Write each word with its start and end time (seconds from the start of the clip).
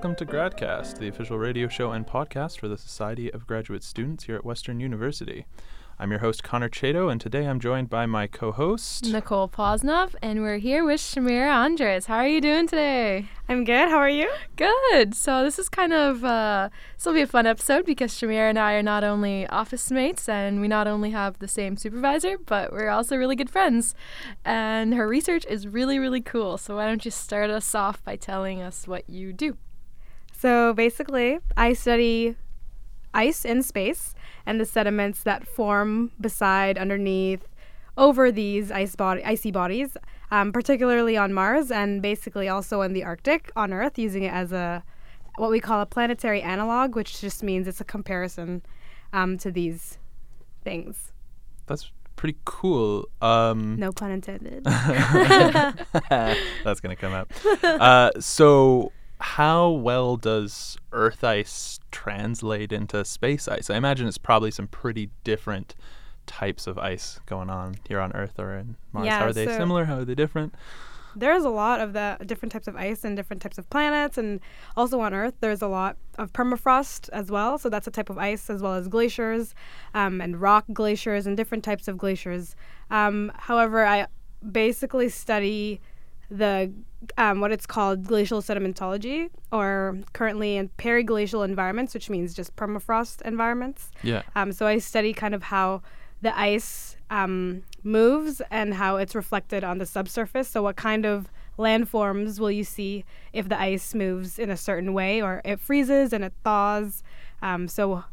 Hello 0.00 0.10
and 0.10 0.16
welcome 0.16 0.26
to 0.26 0.32
GradCast, 0.32 0.98
the 0.98 1.08
official 1.08 1.38
radio 1.38 1.66
show 1.66 1.90
and 1.90 2.06
podcast 2.06 2.60
for 2.60 2.68
the 2.68 2.78
Society 2.78 3.32
of 3.32 3.48
Graduate 3.48 3.82
Students 3.82 4.24
here 4.24 4.36
at 4.36 4.44
Western 4.44 4.78
University. 4.78 5.44
I'm 5.98 6.12
your 6.12 6.20
host, 6.20 6.44
Connor 6.44 6.68
Chato, 6.68 7.08
and 7.08 7.20
today 7.20 7.46
I'm 7.46 7.58
joined 7.58 7.90
by 7.90 8.06
my 8.06 8.28
co 8.28 8.52
host, 8.52 9.06
Nicole 9.06 9.48
Posnov, 9.48 10.14
and 10.22 10.42
we're 10.42 10.58
here 10.58 10.84
with 10.84 11.00
Shamira 11.00 11.52
Andres. 11.52 12.06
How 12.06 12.18
are 12.18 12.28
you 12.28 12.40
doing 12.40 12.68
today? 12.68 13.28
I'm 13.48 13.64
good. 13.64 13.88
How 13.88 13.96
are 13.96 14.08
you? 14.08 14.30
Good. 14.54 15.16
So, 15.16 15.42
this 15.42 15.58
is 15.58 15.68
kind 15.68 15.92
of, 15.92 16.22
uh, 16.22 16.68
this 16.96 17.04
will 17.04 17.14
be 17.14 17.22
a 17.22 17.26
fun 17.26 17.48
episode 17.48 17.84
because 17.84 18.12
Shamira 18.12 18.50
and 18.50 18.58
I 18.58 18.74
are 18.74 18.82
not 18.84 19.02
only 19.02 19.48
office 19.48 19.90
mates 19.90 20.28
and 20.28 20.60
we 20.60 20.68
not 20.68 20.86
only 20.86 21.10
have 21.10 21.40
the 21.40 21.48
same 21.48 21.76
supervisor, 21.76 22.38
but 22.38 22.70
we're 22.70 22.90
also 22.90 23.16
really 23.16 23.34
good 23.34 23.50
friends. 23.50 23.96
And 24.44 24.94
her 24.94 25.08
research 25.08 25.44
is 25.46 25.66
really, 25.66 25.98
really 25.98 26.20
cool. 26.20 26.56
So, 26.56 26.76
why 26.76 26.86
don't 26.86 27.04
you 27.04 27.10
start 27.10 27.50
us 27.50 27.74
off 27.74 28.04
by 28.04 28.14
telling 28.14 28.62
us 28.62 28.86
what 28.86 29.10
you 29.10 29.32
do? 29.32 29.56
So, 30.40 30.72
basically, 30.72 31.40
I 31.56 31.72
study 31.72 32.36
ice 33.12 33.44
in 33.44 33.62
space 33.62 34.14
and 34.46 34.60
the 34.60 34.64
sediments 34.64 35.24
that 35.24 35.46
form 35.46 36.12
beside, 36.20 36.78
underneath, 36.78 37.48
over 37.96 38.30
these 38.30 38.70
ice 38.70 38.94
body, 38.94 39.24
icy 39.24 39.50
bodies, 39.50 39.96
um, 40.30 40.52
particularly 40.52 41.16
on 41.16 41.32
Mars 41.32 41.72
and 41.72 42.00
basically 42.00 42.48
also 42.48 42.82
in 42.82 42.92
the 42.92 43.02
Arctic 43.02 43.50
on 43.56 43.72
Earth, 43.72 43.98
using 43.98 44.22
it 44.22 44.32
as 44.32 44.52
a 44.52 44.84
what 45.38 45.50
we 45.50 45.58
call 45.58 45.80
a 45.80 45.86
planetary 45.86 46.40
analog, 46.40 46.94
which 46.94 47.20
just 47.20 47.42
means 47.42 47.66
it's 47.66 47.80
a 47.80 47.84
comparison 47.84 48.62
um, 49.12 49.38
to 49.38 49.50
these 49.50 49.98
things. 50.62 51.12
That's 51.66 51.90
pretty 52.14 52.38
cool. 52.44 53.08
Um, 53.20 53.76
no 53.76 53.90
pun 53.90 54.12
intended. 54.12 54.62
That's 56.10 56.80
gonna 56.80 56.96
come 56.96 57.12
up. 57.12 57.32
Uh, 57.64 58.10
so, 58.20 58.92
how 59.20 59.70
well 59.70 60.16
does 60.16 60.76
Earth 60.92 61.24
ice 61.24 61.80
translate 61.90 62.72
into 62.72 63.04
space 63.04 63.48
ice? 63.48 63.70
I 63.70 63.76
imagine 63.76 64.06
it's 64.06 64.18
probably 64.18 64.50
some 64.50 64.68
pretty 64.68 65.10
different 65.24 65.74
types 66.26 66.66
of 66.66 66.78
ice 66.78 67.20
going 67.26 67.50
on 67.50 67.76
here 67.88 68.00
on 68.00 68.12
Earth 68.12 68.38
or 68.38 68.54
in 68.54 68.76
Mars. 68.92 69.06
Yeah, 69.06 69.18
how 69.18 69.26
are 69.26 69.32
they 69.32 69.46
so- 69.46 69.56
similar? 69.56 69.86
How 69.86 69.98
are 69.98 70.04
they 70.04 70.14
different? 70.14 70.54
there's 71.16 71.44
a 71.44 71.50
lot 71.50 71.80
of 71.80 71.92
the 71.92 72.16
different 72.26 72.52
types 72.52 72.68
of 72.68 72.76
ice 72.76 73.04
and 73.04 73.16
different 73.16 73.42
types 73.42 73.58
of 73.58 73.68
planets 73.70 74.18
and 74.18 74.40
also 74.76 75.00
on 75.00 75.12
earth 75.12 75.34
there's 75.40 75.62
a 75.62 75.66
lot 75.66 75.96
of 76.16 76.32
permafrost 76.32 77.08
as 77.10 77.30
well 77.30 77.58
so 77.58 77.68
that's 77.68 77.86
a 77.86 77.90
type 77.90 78.10
of 78.10 78.18
ice 78.18 78.48
as 78.50 78.62
well 78.62 78.74
as 78.74 78.88
glaciers 78.88 79.54
um, 79.94 80.20
and 80.20 80.40
rock 80.40 80.64
glaciers 80.72 81.26
and 81.26 81.36
different 81.36 81.64
types 81.64 81.88
of 81.88 81.98
glaciers 81.98 82.54
um, 82.90 83.32
however 83.34 83.84
i 83.84 84.06
basically 84.52 85.08
study 85.08 85.80
the 86.30 86.72
um, 87.16 87.40
what 87.40 87.52
it's 87.52 87.66
called 87.66 88.04
glacial 88.04 88.42
sedimentology 88.42 89.30
or 89.52 89.98
currently 90.12 90.56
in 90.56 90.68
periglacial 90.78 91.44
environments 91.44 91.94
which 91.94 92.10
means 92.10 92.34
just 92.34 92.54
permafrost 92.56 93.22
environments 93.22 93.90
Yeah. 94.02 94.22
um, 94.34 94.52
so 94.52 94.66
I 94.66 94.78
study 94.78 95.12
kind 95.12 95.34
of 95.34 95.44
how 95.44 95.82
the 96.20 96.36
ice 96.38 96.96
um, 97.10 97.62
moves 97.84 98.42
and 98.50 98.74
how 98.74 98.96
it's 98.96 99.14
reflected 99.14 99.62
on 99.64 99.78
the 99.78 99.86
subsurface. 99.86 100.48
So 100.48 100.62
what 100.62 100.76
kind 100.76 101.06
of 101.06 101.28
landforms 101.58 102.38
will 102.40 102.50
you 102.50 102.64
see 102.64 103.04
if 103.32 103.48
the 103.48 103.58
ice 103.60 103.94
moves 103.94 104.38
in 104.38 104.50
a 104.50 104.56
certain 104.56 104.92
way, 104.92 105.22
or 105.22 105.40
it 105.44 105.60
freezes 105.60 106.12
and 106.12 106.24
it 106.24 106.32
thaws? 106.44 107.02
Um, 107.40 107.68
so 107.68 108.04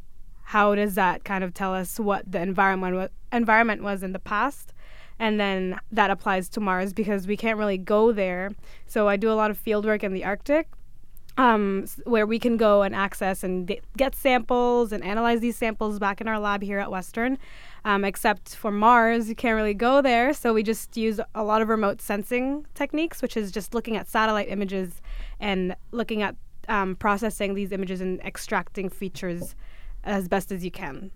how 0.43 0.75
does 0.75 0.95
that 0.95 1.23
kind 1.23 1.43
of 1.43 1.53
tell 1.53 1.73
us 1.73 1.99
what 1.99 2.31
the 2.31 2.39
environment 2.41 3.11
environment 3.33 3.81
was 3.81 4.03
in 4.03 4.13
the 4.13 4.19
past? 4.19 4.71
And 5.19 5.39
then 5.39 5.79
that 5.91 6.11
applies 6.11 6.49
to 6.49 6.59
Mars 6.59 6.93
because 6.93 7.25
we 7.25 7.37
can't 7.37 7.57
really 7.57 7.77
go 7.77 8.11
there. 8.11 8.51
So 8.85 9.07
I 9.07 9.15
do 9.15 9.31
a 9.31 9.33
lot 9.33 9.49
of 9.51 9.57
field 9.57 9.85
work 9.85 10.03
in 10.03 10.13
the 10.13 10.25
Arctic 10.25 10.67
um, 11.37 11.85
where 12.05 12.25
we 12.25 12.39
can 12.39 12.57
go 12.57 12.81
and 12.81 12.95
access 12.95 13.43
and 13.43 13.71
get 13.97 14.15
samples 14.15 14.91
and 14.91 15.03
analyze 15.03 15.41
these 15.41 15.57
samples 15.57 15.99
back 15.99 16.21
in 16.21 16.27
our 16.27 16.39
lab 16.39 16.61
here 16.61 16.79
at 16.79 16.89
Western. 16.89 17.37
Um, 17.83 18.03
except 18.03 18.55
for 18.55 18.71
Mars, 18.71 19.29
you 19.29 19.35
can't 19.35 19.55
really 19.55 19.73
go 19.73 20.01
there, 20.01 20.33
so 20.33 20.53
we 20.53 20.63
just 20.63 20.97
use 20.97 21.19
a 21.35 21.43
lot 21.43 21.61
of 21.61 21.69
remote 21.69 22.01
sensing 22.01 22.65
techniques, 22.73 23.21
which 23.21 23.37
is 23.37 23.51
just 23.51 23.75
looking 23.75 23.95
at 23.95 24.07
satellite 24.07 24.49
images 24.49 25.01
and 25.39 25.75
looking 25.91 26.23
at 26.23 26.35
um, 26.67 26.95
processing 26.95 27.53
these 27.53 27.71
images 27.71 28.01
and 28.01 28.19
extracting 28.21 28.89
features 28.89 29.55
as 30.03 30.27
best 30.27 30.51
as 30.51 30.63
you 30.63 30.71
can. 30.71 31.11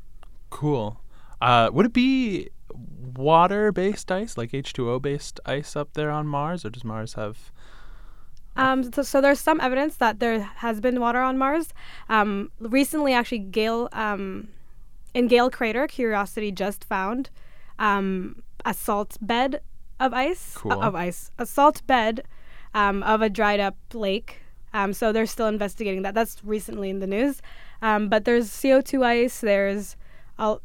Cool. 0.51 0.99
Uh, 1.41 1.69
would 1.73 1.87
it 1.87 1.93
be 1.93 2.49
water-based 2.73 4.11
ice, 4.11 4.37
like 4.37 4.51
H2O-based 4.51 5.39
ice, 5.45 5.75
up 5.75 5.93
there 5.93 6.11
on 6.11 6.27
Mars, 6.27 6.65
or 6.65 6.69
does 6.69 6.83
Mars 6.83 7.13
have? 7.13 7.51
Um, 8.55 8.91
so, 8.91 9.03
so 9.03 9.21
there's 9.21 9.39
some 9.39 9.59
evidence 9.61 9.95
that 9.97 10.19
there 10.19 10.39
has 10.39 10.81
been 10.81 10.99
water 10.99 11.19
on 11.19 11.37
Mars. 11.37 11.73
Um, 12.09 12.51
recently, 12.59 13.13
actually, 13.13 13.39
Gale 13.39 13.89
um, 13.93 14.49
in 15.13 15.27
Gale 15.27 15.49
Crater, 15.49 15.87
Curiosity 15.87 16.51
just 16.51 16.83
found 16.83 17.29
um, 17.77 18.43
a 18.65 18.73
salt 18.73 19.17
bed 19.21 19.61
of 19.99 20.13
ice 20.13 20.53
Cool. 20.55 20.81
of 20.81 20.95
ice, 20.95 21.31
a 21.37 21.45
salt 21.45 21.85
bed 21.87 22.23
um, 22.73 23.03
of 23.03 23.21
a 23.21 23.29
dried 23.29 23.59
up 23.59 23.75
lake. 23.93 24.41
Um, 24.73 24.93
so 24.93 25.11
they're 25.11 25.25
still 25.25 25.47
investigating 25.47 26.03
that. 26.03 26.13
That's 26.13 26.43
recently 26.43 26.89
in 26.89 26.99
the 26.99 27.07
news. 27.07 27.41
Um, 27.81 28.07
but 28.07 28.25
there's 28.25 28.49
CO2 28.49 29.03
ice. 29.03 29.39
There's 29.41 29.95
al- 30.37 30.61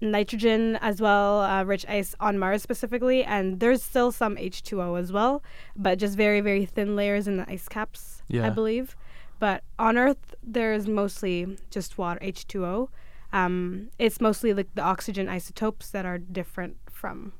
nitrogen 0.00 0.76
as 0.80 1.00
well, 1.00 1.40
uh, 1.40 1.64
rich 1.64 1.86
ice 1.88 2.14
on 2.20 2.38
Mars 2.38 2.62
specifically, 2.62 3.24
and 3.24 3.60
there's 3.60 3.82
still 3.82 4.12
some 4.12 4.36
H2O 4.36 4.98
as 4.98 5.12
well, 5.12 5.42
but 5.76 5.98
just 5.98 6.16
very 6.16 6.40
very 6.40 6.64
thin 6.66 6.94
layers 6.96 7.26
in 7.28 7.36
the 7.38 7.48
ice 7.50 7.68
caps, 7.68 8.22
Yeah. 8.28 8.46
I 8.46 8.50
believe. 8.50 8.96
But 9.38 9.62
on 9.78 9.98
Earth, 9.98 10.34
there's 10.42 10.86
mostly 10.86 11.58
just 11.70 11.98
water 11.98 12.20
H2O. 12.22 12.88
Um, 13.32 13.88
it's 13.98 14.20
mostly 14.20 14.54
like 14.54 14.68
the 14.74 14.82
oxygen 14.82 15.28
isotopes 15.28 15.90
that 15.90 16.06
are 16.06 16.18
different 16.18 16.76
from 16.90 17.32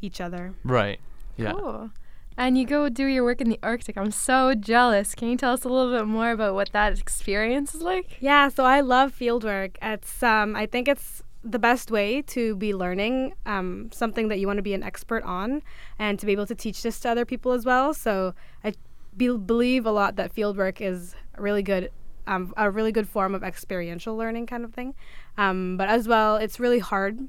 each 0.00 0.20
other. 0.20 0.54
Right. 0.64 1.00
Yeah. 1.36 1.52
Cool. 1.52 1.90
And 2.38 2.56
you 2.58 2.66
go 2.66 2.88
do 2.88 3.06
your 3.06 3.24
work 3.24 3.40
in 3.40 3.48
the 3.48 3.58
Arctic. 3.62 3.96
I'm 3.96 4.10
so 4.10 4.54
jealous. 4.54 5.14
Can 5.14 5.28
you 5.28 5.36
tell 5.36 5.54
us 5.54 5.64
a 5.64 5.68
little 5.68 5.90
bit 5.98 6.06
more 6.06 6.30
about 6.30 6.54
what 6.54 6.70
that 6.72 6.98
experience 6.98 7.74
is 7.74 7.80
like? 7.80 8.18
Yeah, 8.20 8.48
so 8.50 8.64
I 8.64 8.80
love 8.80 9.12
fieldwork. 9.18 9.76
It's 9.82 10.22
um, 10.22 10.54
I 10.54 10.66
think 10.66 10.86
it's 10.86 11.22
the 11.50 11.58
best 11.58 11.90
way 11.90 12.22
to 12.22 12.56
be 12.56 12.74
learning 12.74 13.34
um, 13.46 13.90
something 13.92 14.28
that 14.28 14.38
you 14.38 14.46
want 14.46 14.58
to 14.58 14.62
be 14.62 14.74
an 14.74 14.82
expert 14.82 15.22
on, 15.24 15.62
and 15.98 16.18
to 16.18 16.26
be 16.26 16.32
able 16.32 16.46
to 16.46 16.54
teach 16.54 16.82
this 16.82 17.00
to 17.00 17.10
other 17.10 17.24
people 17.24 17.52
as 17.52 17.64
well. 17.64 17.94
So 17.94 18.34
I 18.64 18.72
be- 19.16 19.36
believe 19.36 19.86
a 19.86 19.92
lot 19.92 20.16
that 20.16 20.34
fieldwork 20.34 20.80
is 20.80 21.14
really 21.38 21.62
good, 21.62 21.90
um, 22.26 22.52
a 22.56 22.70
really 22.70 22.92
good 22.92 23.08
form 23.08 23.34
of 23.34 23.42
experiential 23.42 24.16
learning 24.16 24.46
kind 24.46 24.64
of 24.64 24.74
thing. 24.74 24.94
Um, 25.38 25.76
but 25.76 25.88
as 25.88 26.08
well, 26.08 26.36
it's 26.36 26.58
really 26.58 26.80
hard, 26.80 27.28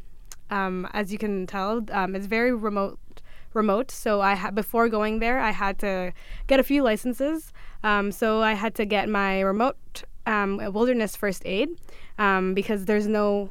um, 0.50 0.88
as 0.94 1.11
you 1.11 1.17
can 1.17 1.45
tell. 1.45 1.85
Um, 1.91 2.16
it's 2.16 2.27
very 2.27 2.53
remote 2.53 3.00
remote. 3.53 3.89
So 3.91 4.22
I 4.22 4.35
ha- 4.35 4.51
before 4.51 4.89
going 4.89 5.19
there, 5.19 5.39
I 5.39 5.51
had 5.51 5.79
to 5.79 6.13
get 6.47 6.59
a 6.59 6.63
few 6.63 6.83
licenses. 6.83 7.53
Um, 7.83 8.11
so 8.11 8.41
I 8.41 8.53
had 8.53 8.75
to 8.75 8.85
get 8.85 9.09
my 9.09 9.39
remote 9.41 9.77
wilderness 10.27 11.16
first 11.16 11.41
aid 11.45 11.69
because 12.53 12.85
there's 12.85 13.07
no 13.07 13.50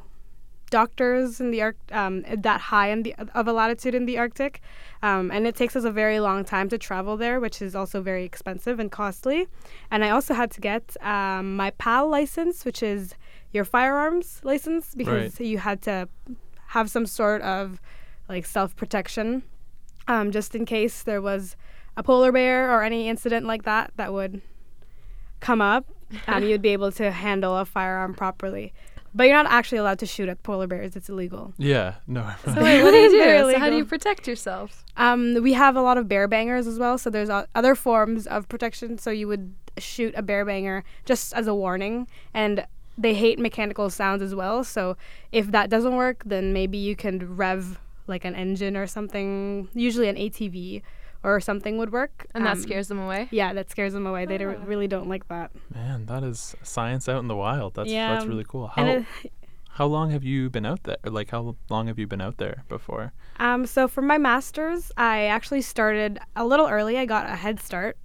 doctors 0.69 1.39
in 1.39 1.51
the 1.51 1.61
Arc 1.61 1.77
um, 1.91 2.23
that 2.35 2.61
high 2.61 2.89
in 2.89 3.03
the 3.03 3.15
of 3.33 3.47
a 3.47 3.53
latitude 3.53 3.95
in 3.95 4.05
the 4.05 4.17
Arctic, 4.17 4.61
um, 5.01 5.31
and 5.31 5.47
it 5.47 5.55
takes 5.55 5.75
us 5.75 5.83
a 5.83 5.91
very 5.91 6.19
long 6.19 6.43
time 6.43 6.69
to 6.69 6.77
travel 6.77 7.17
there, 7.17 7.39
which 7.39 7.61
is 7.61 7.75
also 7.75 8.01
very 8.01 8.23
expensive 8.23 8.79
and 8.79 8.91
costly. 8.91 9.47
And 9.91 10.03
I 10.03 10.09
also 10.09 10.33
had 10.33 10.51
to 10.51 10.61
get 10.61 10.97
um, 11.01 11.55
my 11.55 11.71
PAL 11.71 12.09
license, 12.09 12.65
which 12.65 12.83
is 12.83 13.15
your 13.51 13.65
firearms 13.65 14.41
license, 14.43 14.93
because 14.95 15.39
you 15.39 15.59
had 15.59 15.81
to 15.83 16.09
have 16.67 16.89
some 16.89 17.05
sort 17.05 17.41
of 17.41 17.79
like 18.27 18.45
self 18.45 18.75
protection, 18.75 19.43
um, 20.07 20.31
just 20.31 20.55
in 20.55 20.65
case 20.65 21.03
there 21.03 21.21
was 21.21 21.55
a 21.95 22.03
polar 22.03 22.31
bear 22.31 22.71
or 22.71 22.83
any 22.83 23.07
incident 23.09 23.45
like 23.45 23.63
that 23.63 23.91
that 23.95 24.13
would 24.13 24.41
come 25.39 25.61
up. 25.61 25.85
Um, 26.27 26.43
you'd 26.47 26.61
be 26.61 26.69
able 26.69 26.91
to 26.93 27.11
handle 27.11 27.57
a 27.57 27.65
firearm 27.65 28.13
properly. 28.13 28.73
But 29.17 29.23
you're 29.23 29.35
not 29.43 29.51
actually 29.51 29.79
allowed 29.79 29.97
to 29.99 30.05
shoot 30.05 30.29
at 30.29 30.43
polar 30.43 30.67
bears. 30.67 30.95
It's 30.95 31.09
illegal. 31.09 31.53
Yeah. 31.57 31.95
No. 32.05 32.29
So 32.45 32.53
wait, 32.61 32.83
what 32.83 32.91
do 32.91 32.97
you 32.97 33.09
do? 33.45 33.51
So 33.51 33.57
how 33.59 33.69
do 33.69 33.75
you 33.75 33.83
protect 33.85 34.27
yourself? 34.27 34.85
Um, 34.95 35.41
we 35.41 35.53
have 35.53 35.75
a 35.75 35.81
lot 35.81 35.97
of 35.97 36.07
bear 36.07 36.27
bangers 36.27 36.67
as 36.67 36.77
well. 36.77 36.99
So 36.99 37.09
there's 37.09 37.29
o- 37.29 37.47
other 37.55 37.73
forms 37.73 38.27
of 38.27 38.47
protection. 38.47 38.99
So 38.99 39.09
you 39.09 39.27
would 39.27 39.53
shoot 39.79 40.13
a 40.15 40.21
bear 40.21 40.45
banger 40.45 40.83
just 41.03 41.33
as 41.33 41.47
a 41.47 41.55
warning. 41.55 42.07
And 42.33 42.65
they 42.95 43.15
hate 43.15 43.39
mechanical 43.39 43.89
sounds 43.89 44.21
as 44.21 44.35
well. 44.35 44.63
So 44.63 44.97
if 45.31 45.51
that 45.51 45.69
doesn't 45.71 45.95
work, 45.95 46.21
then 46.25 46.53
maybe 46.53 46.77
you 46.77 46.95
can 46.95 47.35
rev 47.35 47.79
like 48.05 48.23
an 48.23 48.35
engine 48.35 48.77
or 48.77 48.85
something. 48.85 49.67
Usually 49.73 50.09
an 50.09 50.15
ATV 50.15 50.83
or 51.23 51.39
something 51.39 51.77
would 51.77 51.91
work. 51.91 52.25
And 52.33 52.45
that 52.45 52.57
Um, 52.57 52.61
scares 52.61 52.87
them 52.87 52.99
away. 52.99 53.27
Yeah, 53.31 53.53
that 53.53 53.69
scares 53.69 53.93
them 53.93 54.05
away. 54.05 54.25
They 54.25 54.37
don't, 54.37 54.57
Ah. 54.61 54.65
really 54.65 54.87
don't 54.87 55.07
like 55.09 55.27
that. 55.29 55.51
Man, 55.73 56.05
that 56.07 56.23
is 56.23 56.55
science 56.63 57.07
out 57.09 57.19
in 57.19 57.27
the 57.27 57.35
wild. 57.35 57.73
That's 57.75 57.91
that's 57.91 58.25
really 58.25 58.45
cool. 58.47 58.67
How 58.67 58.85
it, 58.85 59.05
how 59.71 59.85
long 59.85 60.09
have 60.11 60.23
you 60.23 60.49
been 60.49 60.65
out 60.65 60.83
there? 60.83 60.97
Like 61.03 61.29
how 61.31 61.55
long 61.69 61.87
have 61.87 61.99
you 61.99 62.07
been 62.07 62.21
out 62.21 62.37
there 62.37 62.63
before? 62.69 63.13
Um, 63.39 63.65
so 63.65 63.87
for 63.87 64.01
my 64.01 64.17
master's, 64.17 64.91
I 64.97 65.25
actually 65.25 65.61
started 65.61 66.19
a 66.35 66.45
little 66.45 66.67
early. 66.67 66.97
I 66.97 67.05
got 67.05 67.25
a 67.29 67.35
head 67.35 67.59
start 67.59 67.97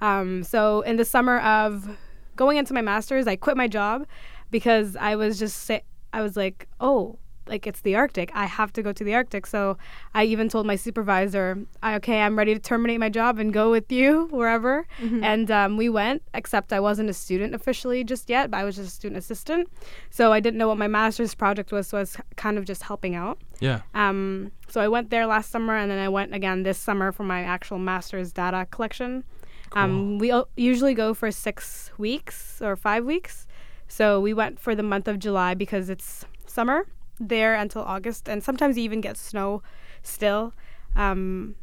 Um, 0.00 0.42
so 0.44 0.80
in 0.80 0.96
the 0.96 1.04
summer 1.04 1.38
of 1.40 1.96
going 2.34 2.56
into 2.56 2.72
my 2.72 2.80
master's, 2.80 3.26
I 3.26 3.36
quit 3.36 3.56
my 3.56 3.68
job 3.68 4.06
because 4.50 4.96
I 4.96 5.14
was 5.14 5.38
just 5.38 5.58
say, 5.64 5.82
I 6.12 6.22
was 6.22 6.36
like, 6.36 6.66
oh, 6.80 7.18
like 7.50 7.66
it's 7.66 7.80
the 7.80 7.96
Arctic. 7.96 8.30
I 8.34 8.46
have 8.46 8.72
to 8.74 8.82
go 8.82 8.92
to 8.92 9.04
the 9.04 9.14
Arctic. 9.14 9.46
So 9.46 9.76
I 10.14 10.24
even 10.24 10.48
told 10.48 10.66
my 10.66 10.76
supervisor, 10.76 11.58
okay, 11.84 12.22
I'm 12.22 12.38
ready 12.38 12.54
to 12.54 12.60
terminate 12.60 13.00
my 13.00 13.10
job 13.10 13.38
and 13.38 13.52
go 13.52 13.70
with 13.70 13.92
you 13.92 14.28
wherever. 14.30 14.86
Mm-hmm. 15.00 15.24
And 15.24 15.50
um, 15.50 15.76
we 15.76 15.88
went, 15.88 16.22
except 16.32 16.72
I 16.72 16.80
wasn't 16.80 17.10
a 17.10 17.12
student 17.12 17.54
officially 17.54 18.04
just 18.04 18.30
yet, 18.30 18.50
but 18.50 18.58
I 18.58 18.64
was 18.64 18.76
just 18.76 18.88
a 18.88 18.92
student 18.92 19.18
assistant. 19.18 19.68
So 20.08 20.32
I 20.32 20.40
didn't 20.40 20.58
know 20.58 20.68
what 20.68 20.78
my 20.78 20.88
master's 20.88 21.34
project 21.34 21.72
was, 21.72 21.88
so 21.88 21.98
I 21.98 22.00
was 22.00 22.16
kind 22.36 22.56
of 22.56 22.64
just 22.64 22.84
helping 22.84 23.14
out. 23.14 23.38
Yeah. 23.58 23.82
Um, 23.94 24.52
so 24.68 24.80
I 24.80 24.88
went 24.88 25.10
there 25.10 25.26
last 25.26 25.50
summer, 25.50 25.76
and 25.76 25.90
then 25.90 25.98
I 25.98 26.08
went 26.08 26.34
again 26.34 26.62
this 26.62 26.78
summer 26.78 27.12
for 27.12 27.24
my 27.24 27.42
actual 27.42 27.78
master's 27.78 28.32
data 28.32 28.66
collection. 28.70 29.24
Um, 29.72 30.18
we 30.18 30.32
o- 30.32 30.48
usually 30.56 30.94
go 30.94 31.14
for 31.14 31.30
six 31.30 31.92
weeks 31.98 32.60
or 32.62 32.74
five 32.76 33.04
weeks. 33.04 33.46
So 33.86 34.20
we 34.20 34.32
went 34.32 34.58
for 34.58 34.74
the 34.74 34.82
month 34.82 35.08
of 35.08 35.18
July 35.18 35.54
because 35.54 35.88
it's 35.88 36.24
summer 36.46 36.86
there 37.20 37.54
until 37.54 37.82
August, 37.82 38.28
and 38.28 38.42
sometimes 38.42 38.76
you 38.76 38.82
even 38.84 39.00
get 39.00 39.16
snow 39.16 39.62
still. 40.02 40.54
Um, 40.96 41.54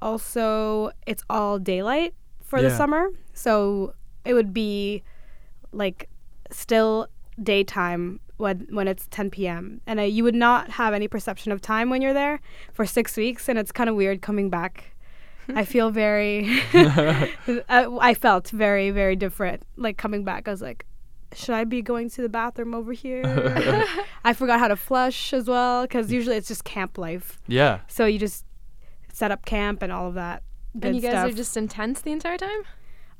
also, 0.00 0.92
it's 1.06 1.24
all 1.28 1.58
daylight 1.58 2.14
for 2.42 2.62
the 2.62 2.70
summer, 2.70 3.08
so 3.32 3.94
it 4.24 4.34
would 4.34 4.54
be 4.54 5.02
like 5.72 6.08
still 6.50 7.08
daytime 7.42 8.20
when 8.36 8.66
when 8.70 8.86
it's 8.88 9.06
10 9.10 9.30
p.m. 9.30 9.80
and 9.86 9.98
uh, 9.98 10.02
you 10.02 10.22
would 10.24 10.34
not 10.34 10.70
have 10.70 10.94
any 10.94 11.08
perception 11.08 11.50
of 11.52 11.60
time 11.60 11.90
when 11.90 12.00
you're 12.00 12.14
there 12.14 12.40
for 12.72 12.86
six 12.86 13.16
weeks, 13.16 13.48
and 13.48 13.58
it's 13.58 13.72
kind 13.72 13.90
of 13.90 13.96
weird 13.96 14.22
coming 14.22 14.50
back. 14.50 14.94
I 15.48 15.64
feel 15.74 15.90
very, 15.90 16.46
I, 16.72 17.88
I 18.00 18.14
felt 18.14 18.50
very 18.50 18.90
very 18.90 19.16
different. 19.16 19.64
Like 19.76 19.96
coming 19.96 20.24
back, 20.24 20.46
I 20.46 20.52
was 20.52 20.62
like, 20.62 20.86
should 21.34 21.54
I 21.54 21.64
be 21.64 21.82
going 21.82 22.10
to 22.10 22.22
the 22.22 22.28
bathroom 22.28 22.74
over 22.74 22.92
here? 22.92 23.22
I 24.24 24.32
forgot 24.32 24.58
how 24.58 24.68
to 24.68 24.76
flush 24.76 25.32
as 25.32 25.46
well 25.46 25.82
because 25.82 26.10
usually 26.12 26.36
it's 26.36 26.48
just 26.48 26.64
camp 26.64 26.98
life. 26.98 27.38
Yeah. 27.46 27.80
So 27.88 28.06
you 28.06 28.18
just 28.18 28.44
set 29.12 29.30
up 29.30 29.44
camp 29.44 29.82
and 29.82 29.92
all 29.92 30.08
of 30.08 30.14
that. 30.14 30.42
and 30.80 30.94
you 30.94 31.02
guys 31.02 31.12
stuff. 31.12 31.30
are 31.30 31.36
just 31.36 31.56
intense 31.56 32.00
the 32.00 32.12
entire 32.12 32.38
time? 32.38 32.62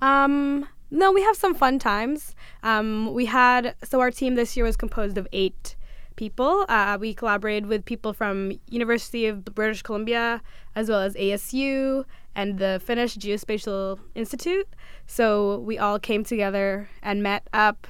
Um, 0.00 0.68
no, 0.90 1.12
we 1.12 1.22
have 1.22 1.36
some 1.36 1.54
fun 1.54 1.78
times. 1.78 2.34
Um, 2.62 3.12
we 3.12 3.26
had 3.26 3.74
so 3.84 4.00
our 4.00 4.10
team 4.10 4.34
this 4.36 4.56
year 4.56 4.64
was 4.64 4.76
composed 4.76 5.18
of 5.18 5.28
eight 5.32 5.76
people. 6.16 6.64
Uh, 6.68 6.96
we 7.00 7.14
collaborated 7.14 7.66
with 7.66 7.84
people 7.84 8.12
from 8.12 8.52
University 8.68 9.26
of 9.26 9.44
British 9.44 9.82
Columbia 9.82 10.42
as 10.74 10.88
well 10.88 11.00
as 11.00 11.14
ASU 11.14 12.04
and 12.34 12.58
the 12.58 12.80
Finnish 12.84 13.16
Geospatial 13.16 13.98
Institute. 14.14 14.68
So 15.06 15.58
we 15.60 15.78
all 15.78 15.98
came 15.98 16.24
together 16.24 16.88
and 17.02 17.22
met 17.22 17.48
up 17.52 17.86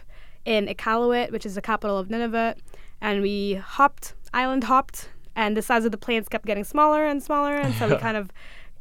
in 0.49 0.67
Iqaluit, 0.67 1.31
which 1.31 1.45
is 1.45 1.57
the 1.57 1.61
capital 1.61 1.99
of 1.99 2.09
Nunavut, 2.09 2.57
and 3.03 3.21
we 3.21 3.55
hopped, 3.57 4.15
island 4.33 4.65
hopped, 4.65 5.11
and 5.37 5.55
the 5.55 5.61
size 5.61 5.85
of 5.85 5.93
the 5.93 5.99
planes 5.99 6.27
kept 6.27 6.47
getting 6.47 6.65
smaller 6.65 7.05
and 7.05 7.23
smaller, 7.23 7.55
and 7.55 7.75
so 7.75 7.87
we 7.87 7.97
kind 8.09 8.17
of 8.17 8.33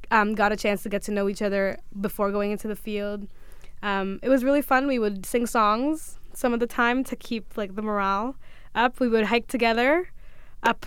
um, 0.09 0.33
got 0.33 0.53
a 0.53 0.55
chance 0.55 0.81
to 0.83 0.89
get 0.89 1.01
to 1.03 1.11
know 1.11 1.27
each 1.27 1.41
other 1.41 1.77
before 1.99 2.31
going 2.31 2.51
into 2.51 2.69
the 2.69 2.75
field. 2.75 3.27
Um, 3.83 4.21
it 4.23 4.29
was 4.29 4.45
really 4.45 4.61
fun. 4.61 4.87
We 4.87 4.97
would 4.97 5.25
sing 5.25 5.45
songs 5.45 6.19
some 6.33 6.53
of 6.53 6.61
the 6.61 6.67
time 6.67 7.03
to 7.03 7.17
keep 7.17 7.57
like 7.57 7.75
the 7.75 7.81
morale 7.81 8.37
up. 8.73 9.01
We 9.01 9.09
would 9.09 9.25
hike 9.25 9.47
together 9.47 10.09
up 10.63 10.85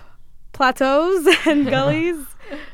plateaus 0.52 1.28
and 1.46 1.66
gullies. 1.70 2.24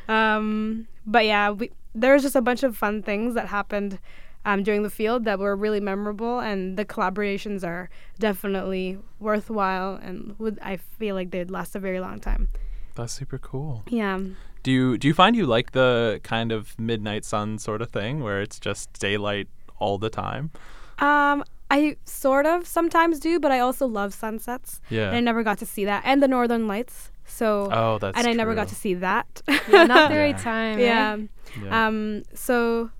Um, 0.07 0.87
but 1.05 1.25
yeah, 1.25 1.51
we, 1.51 1.73
there 1.93 2.15
was 2.15 2.23
just 2.23 2.37
a 2.37 2.41
bunch 2.41 2.63
of 2.63 2.77
fun 2.77 3.03
things 3.03 3.35
that 3.35 3.49
happened 3.49 3.99
um, 4.47 4.63
during 4.63 4.83
the 4.83 4.91
field 4.91 5.25
that 5.27 5.39
were 5.39 5.55
really 5.57 5.81
memorable, 5.81 6.39
and 6.41 6.79
the 6.79 6.85
collaborations 6.85 7.63
are 7.67 7.91
definitely 8.19 8.99
worthwhile, 9.21 9.97
and 10.03 10.35
would 10.39 10.59
I 10.63 10.77
feel 10.77 11.15
like 11.15 11.31
they'd 11.33 11.51
last 11.51 11.77
a 11.77 11.79
very 11.79 12.01
long 12.01 12.19
time. 12.21 12.49
That's 12.95 13.13
super 13.13 13.39
cool. 13.39 13.83
Yeah. 13.89 14.19
Do 14.63 14.71
you 14.73 14.99
do 14.99 15.07
you 15.09 15.15
find 15.15 15.37
you 15.37 15.47
like 15.47 15.73
the 15.73 16.21
kind 16.23 16.51
of 16.53 16.79
midnight 16.79 17.25
sun 17.25 17.59
sort 17.59 17.83
of 17.83 17.91
thing 17.91 18.23
where 18.25 18.41
it's 18.41 18.59
just 18.59 18.93
daylight 18.99 19.49
all 19.79 19.99
the 19.99 20.11
time? 20.11 20.51
Um, 20.99 21.45
I 21.71 21.97
sort 22.05 22.47
of 22.47 22.67
sometimes 22.67 23.21
do, 23.21 23.39
but 23.39 23.51
I 23.53 23.59
also 23.61 23.87
love 23.87 24.15
sunsets. 24.15 24.81
Yeah. 24.89 25.09
And 25.09 25.17
I 25.17 25.21
never 25.21 25.43
got 25.43 25.59
to 25.59 25.67
see 25.67 25.85
that, 25.85 26.03
and 26.07 26.23
the 26.23 26.29
northern 26.29 26.67
lights. 26.67 27.11
So, 27.29 27.69
oh, 27.73 27.99
that's 27.99 28.17
and 28.17 28.27
I 28.27 28.33
never 28.33 28.55
got 28.55 28.69
to 28.69 28.75
see 28.77 28.95
that. 28.95 29.43
Yeah, 29.69 29.85
not 29.85 30.09
the 30.11 30.15
Yeah. 30.19 30.23
right 30.23 30.39
time. 30.39 30.79
eh? 30.79 30.83
yeah. 30.83 31.17
Yeah. 31.63 31.87
Um. 31.87 32.23
So, 32.35 32.91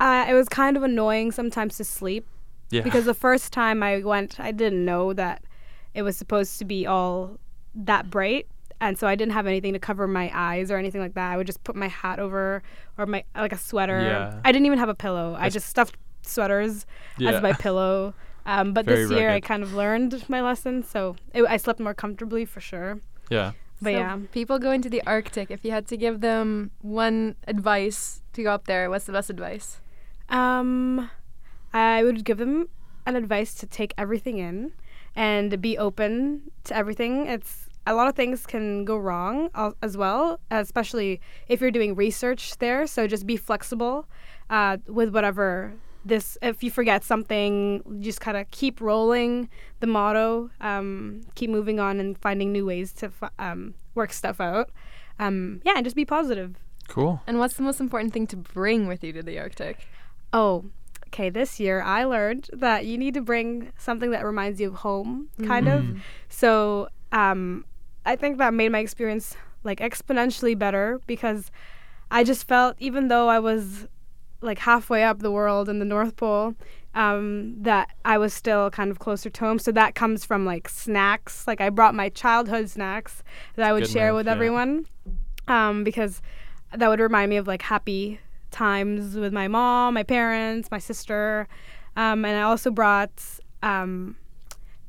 I 0.00 0.30
it 0.30 0.34
was 0.34 0.48
kind 0.48 0.76
of 0.76 0.82
annoying 0.82 1.32
sometimes 1.32 1.76
to 1.78 1.84
sleep 1.84 2.26
yeah. 2.70 2.82
because 2.82 3.04
the 3.04 3.14
first 3.14 3.52
time 3.52 3.82
I 3.82 3.98
went, 3.98 4.38
I 4.38 4.52
didn't 4.52 4.84
know 4.84 5.12
that 5.12 5.42
it 5.94 6.02
was 6.02 6.16
supposed 6.16 6.58
to 6.58 6.64
be 6.64 6.86
all 6.86 7.38
that 7.74 8.10
bright. 8.10 8.46
And 8.80 8.96
so 8.96 9.08
I 9.08 9.16
didn't 9.16 9.32
have 9.32 9.46
anything 9.46 9.72
to 9.72 9.80
cover 9.80 10.06
my 10.06 10.30
eyes 10.32 10.70
or 10.70 10.76
anything 10.76 11.00
like 11.00 11.14
that. 11.14 11.32
I 11.32 11.36
would 11.36 11.46
just 11.46 11.64
put 11.64 11.74
my 11.74 11.88
hat 11.88 12.20
over 12.20 12.62
or 12.96 13.06
my 13.06 13.24
like 13.34 13.52
a 13.52 13.58
sweater. 13.58 14.00
Yeah. 14.00 14.40
I 14.44 14.52
didn't 14.52 14.66
even 14.66 14.78
have 14.78 14.88
a 14.88 14.94
pillow. 14.94 15.36
I 15.38 15.48
just 15.48 15.68
stuffed 15.68 15.96
sweaters 16.22 16.86
yeah. 17.16 17.32
as 17.32 17.42
my 17.42 17.52
pillow. 17.64 18.14
Um, 18.46 18.72
but 18.72 18.86
Very 18.86 19.04
this 19.04 19.10
year 19.10 19.30
I 19.30 19.40
kind 19.40 19.62
of 19.62 19.74
learned 19.74 20.24
my 20.28 20.40
lesson, 20.40 20.82
so 20.82 21.16
it, 21.34 21.42
I 21.42 21.58
slept 21.58 21.80
more 21.80 21.92
comfortably 21.92 22.44
for 22.44 22.60
sure. 22.60 23.00
yeah. 23.28 23.52
But 23.82 23.92
So 23.92 23.98
yeah, 23.98 24.18
People 24.32 24.58
going 24.58 24.82
to 24.82 24.90
the 24.90 25.02
Arctic, 25.06 25.50
if 25.50 25.64
you 25.64 25.70
had 25.70 25.86
to 25.88 25.96
give 25.96 26.20
them 26.20 26.70
one 26.80 27.36
advice 27.46 28.22
to 28.32 28.42
go 28.42 28.50
up 28.52 28.66
there, 28.66 28.90
what's 28.90 29.04
the 29.04 29.12
best 29.12 29.30
advice? 29.30 29.80
Um, 30.28 31.10
I 31.72 32.02
would 32.02 32.24
give 32.24 32.38
them 32.38 32.68
an 33.06 33.16
advice 33.16 33.54
to 33.54 33.66
take 33.66 33.94
everything 33.96 34.38
in 34.38 34.72
and 35.14 35.60
be 35.60 35.76
open 35.78 36.50
to 36.64 36.76
everything. 36.76 37.26
It's 37.26 37.68
a 37.86 37.94
lot 37.94 38.06
of 38.06 38.14
things 38.14 38.46
can 38.46 38.84
go 38.84 38.96
wrong 38.98 39.48
as 39.82 39.96
well, 39.96 40.40
especially 40.50 41.20
if 41.48 41.60
you're 41.60 41.70
doing 41.70 41.94
research 41.94 42.58
there. 42.58 42.86
So 42.86 43.06
just 43.06 43.26
be 43.26 43.36
flexible 43.36 44.06
uh, 44.50 44.76
with 44.86 45.14
whatever 45.14 45.72
this. 46.04 46.36
If 46.42 46.62
you 46.62 46.70
forget 46.70 47.02
something, 47.02 47.82
just 48.00 48.20
kind 48.20 48.36
of 48.36 48.50
keep 48.50 48.80
rolling. 48.80 49.48
The 49.80 49.86
motto: 49.86 50.50
um, 50.60 51.22
keep 51.34 51.48
moving 51.48 51.80
on 51.80 51.98
and 51.98 52.18
finding 52.18 52.52
new 52.52 52.66
ways 52.66 52.92
to 52.94 53.08
fi- 53.08 53.30
um, 53.38 53.74
work 53.94 54.12
stuff 54.12 54.40
out. 54.40 54.70
Um, 55.18 55.60
yeah, 55.64 55.72
and 55.76 55.84
just 55.84 55.96
be 55.96 56.04
positive. 56.04 56.56
Cool. 56.88 57.22
And 57.26 57.38
what's 57.38 57.54
the 57.54 57.62
most 57.62 57.80
important 57.80 58.12
thing 58.12 58.26
to 58.28 58.36
bring 58.36 58.86
with 58.86 59.02
you 59.02 59.12
to 59.14 59.22
the 59.22 59.38
Arctic? 59.38 59.86
Oh, 60.32 60.64
okay. 61.08 61.30
This 61.30 61.58
year 61.58 61.82
I 61.82 62.04
learned 62.04 62.50
that 62.52 62.84
you 62.86 62.98
need 62.98 63.14
to 63.14 63.20
bring 63.20 63.72
something 63.78 64.10
that 64.10 64.24
reminds 64.24 64.60
you 64.60 64.68
of 64.68 64.74
home, 64.76 65.28
kind 65.46 65.68
of. 65.68 65.82
Mm. 65.82 66.00
So 66.28 66.88
um, 67.12 67.64
I 68.04 68.16
think 68.16 68.38
that 68.38 68.54
made 68.54 68.70
my 68.70 68.80
experience 68.80 69.36
like 69.64 69.80
exponentially 69.80 70.58
better 70.58 71.00
because 71.06 71.50
I 72.10 72.24
just 72.24 72.46
felt, 72.46 72.76
even 72.78 73.08
though 73.08 73.28
I 73.28 73.38
was 73.38 73.86
like 74.40 74.60
halfway 74.60 75.02
up 75.02 75.18
the 75.18 75.30
world 75.30 75.68
in 75.68 75.78
the 75.78 75.84
North 75.84 76.16
Pole, 76.16 76.54
um, 76.94 77.54
that 77.62 77.90
I 78.04 78.18
was 78.18 78.32
still 78.32 78.70
kind 78.70 78.90
of 78.90 78.98
closer 78.98 79.30
to 79.30 79.40
home. 79.40 79.58
So 79.58 79.72
that 79.72 79.94
comes 79.94 80.24
from 80.24 80.44
like 80.44 80.68
snacks. 80.68 81.46
Like 81.46 81.60
I 81.60 81.70
brought 81.70 81.94
my 81.94 82.08
childhood 82.08 82.70
snacks 82.70 83.22
that 83.56 83.68
I 83.68 83.72
would 83.72 83.84
Good 83.84 83.90
share 83.90 84.14
with 84.14 84.26
yeah. 84.26 84.32
everyone 84.32 84.86
um, 85.48 85.84
because 85.84 86.22
that 86.74 86.88
would 86.88 87.00
remind 87.00 87.30
me 87.30 87.36
of 87.36 87.46
like 87.46 87.62
happy 87.62 88.20
times 88.50 89.16
with 89.16 89.32
my 89.32 89.48
mom, 89.48 89.94
my 89.94 90.02
parents, 90.02 90.70
my 90.70 90.78
sister. 90.78 91.48
Um, 91.96 92.24
and 92.24 92.36
I 92.36 92.42
also 92.42 92.70
brought 92.70 93.10
um, 93.62 94.16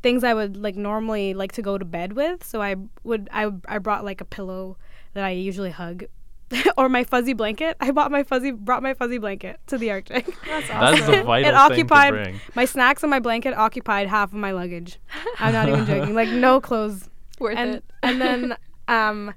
things 0.01 0.23
I 0.23 0.33
would 0.33 0.57
like 0.57 0.75
normally 0.75 1.33
like 1.33 1.51
to 1.53 1.61
go 1.61 1.77
to 1.77 1.85
bed 1.85 2.13
with. 2.13 2.43
So 2.43 2.61
I 2.61 2.75
would 3.03 3.29
I 3.31 3.51
I 3.67 3.79
brought 3.79 4.05
like 4.05 4.21
a 4.21 4.25
pillow 4.25 4.77
that 5.13 5.23
I 5.23 5.31
usually 5.31 5.71
hug. 5.71 6.05
or 6.77 6.89
my 6.89 7.03
fuzzy 7.03 7.33
blanket. 7.33 7.77
I 7.79 7.91
bought 7.91 8.11
my 8.11 8.23
fuzzy 8.23 8.51
brought 8.51 8.81
my 8.81 8.93
fuzzy 8.93 9.17
blanket 9.17 9.59
to 9.67 9.77
the 9.77 9.91
Arctic. 9.91 10.25
That's 10.47 10.67
That 10.67 10.93
is 10.95 11.07
a 11.07 11.23
vital 11.23 11.35
it 11.35 11.43
thing 11.43 11.53
occupied 11.53 12.13
to 12.13 12.23
bring. 12.23 12.39
my 12.55 12.65
snacks 12.65 13.03
and 13.03 13.09
my 13.09 13.19
blanket 13.19 13.53
occupied 13.53 14.07
half 14.07 14.29
of 14.29 14.39
my 14.39 14.51
luggage. 14.51 14.99
I'm 15.39 15.53
not 15.53 15.69
even 15.69 15.85
joking. 15.85 16.15
Like 16.15 16.29
no 16.29 16.59
clothes. 16.59 17.09
Worth 17.39 17.57
and 17.57 17.75
it. 17.75 17.83
and 18.03 18.21
then 18.21 18.57
um 18.87 19.33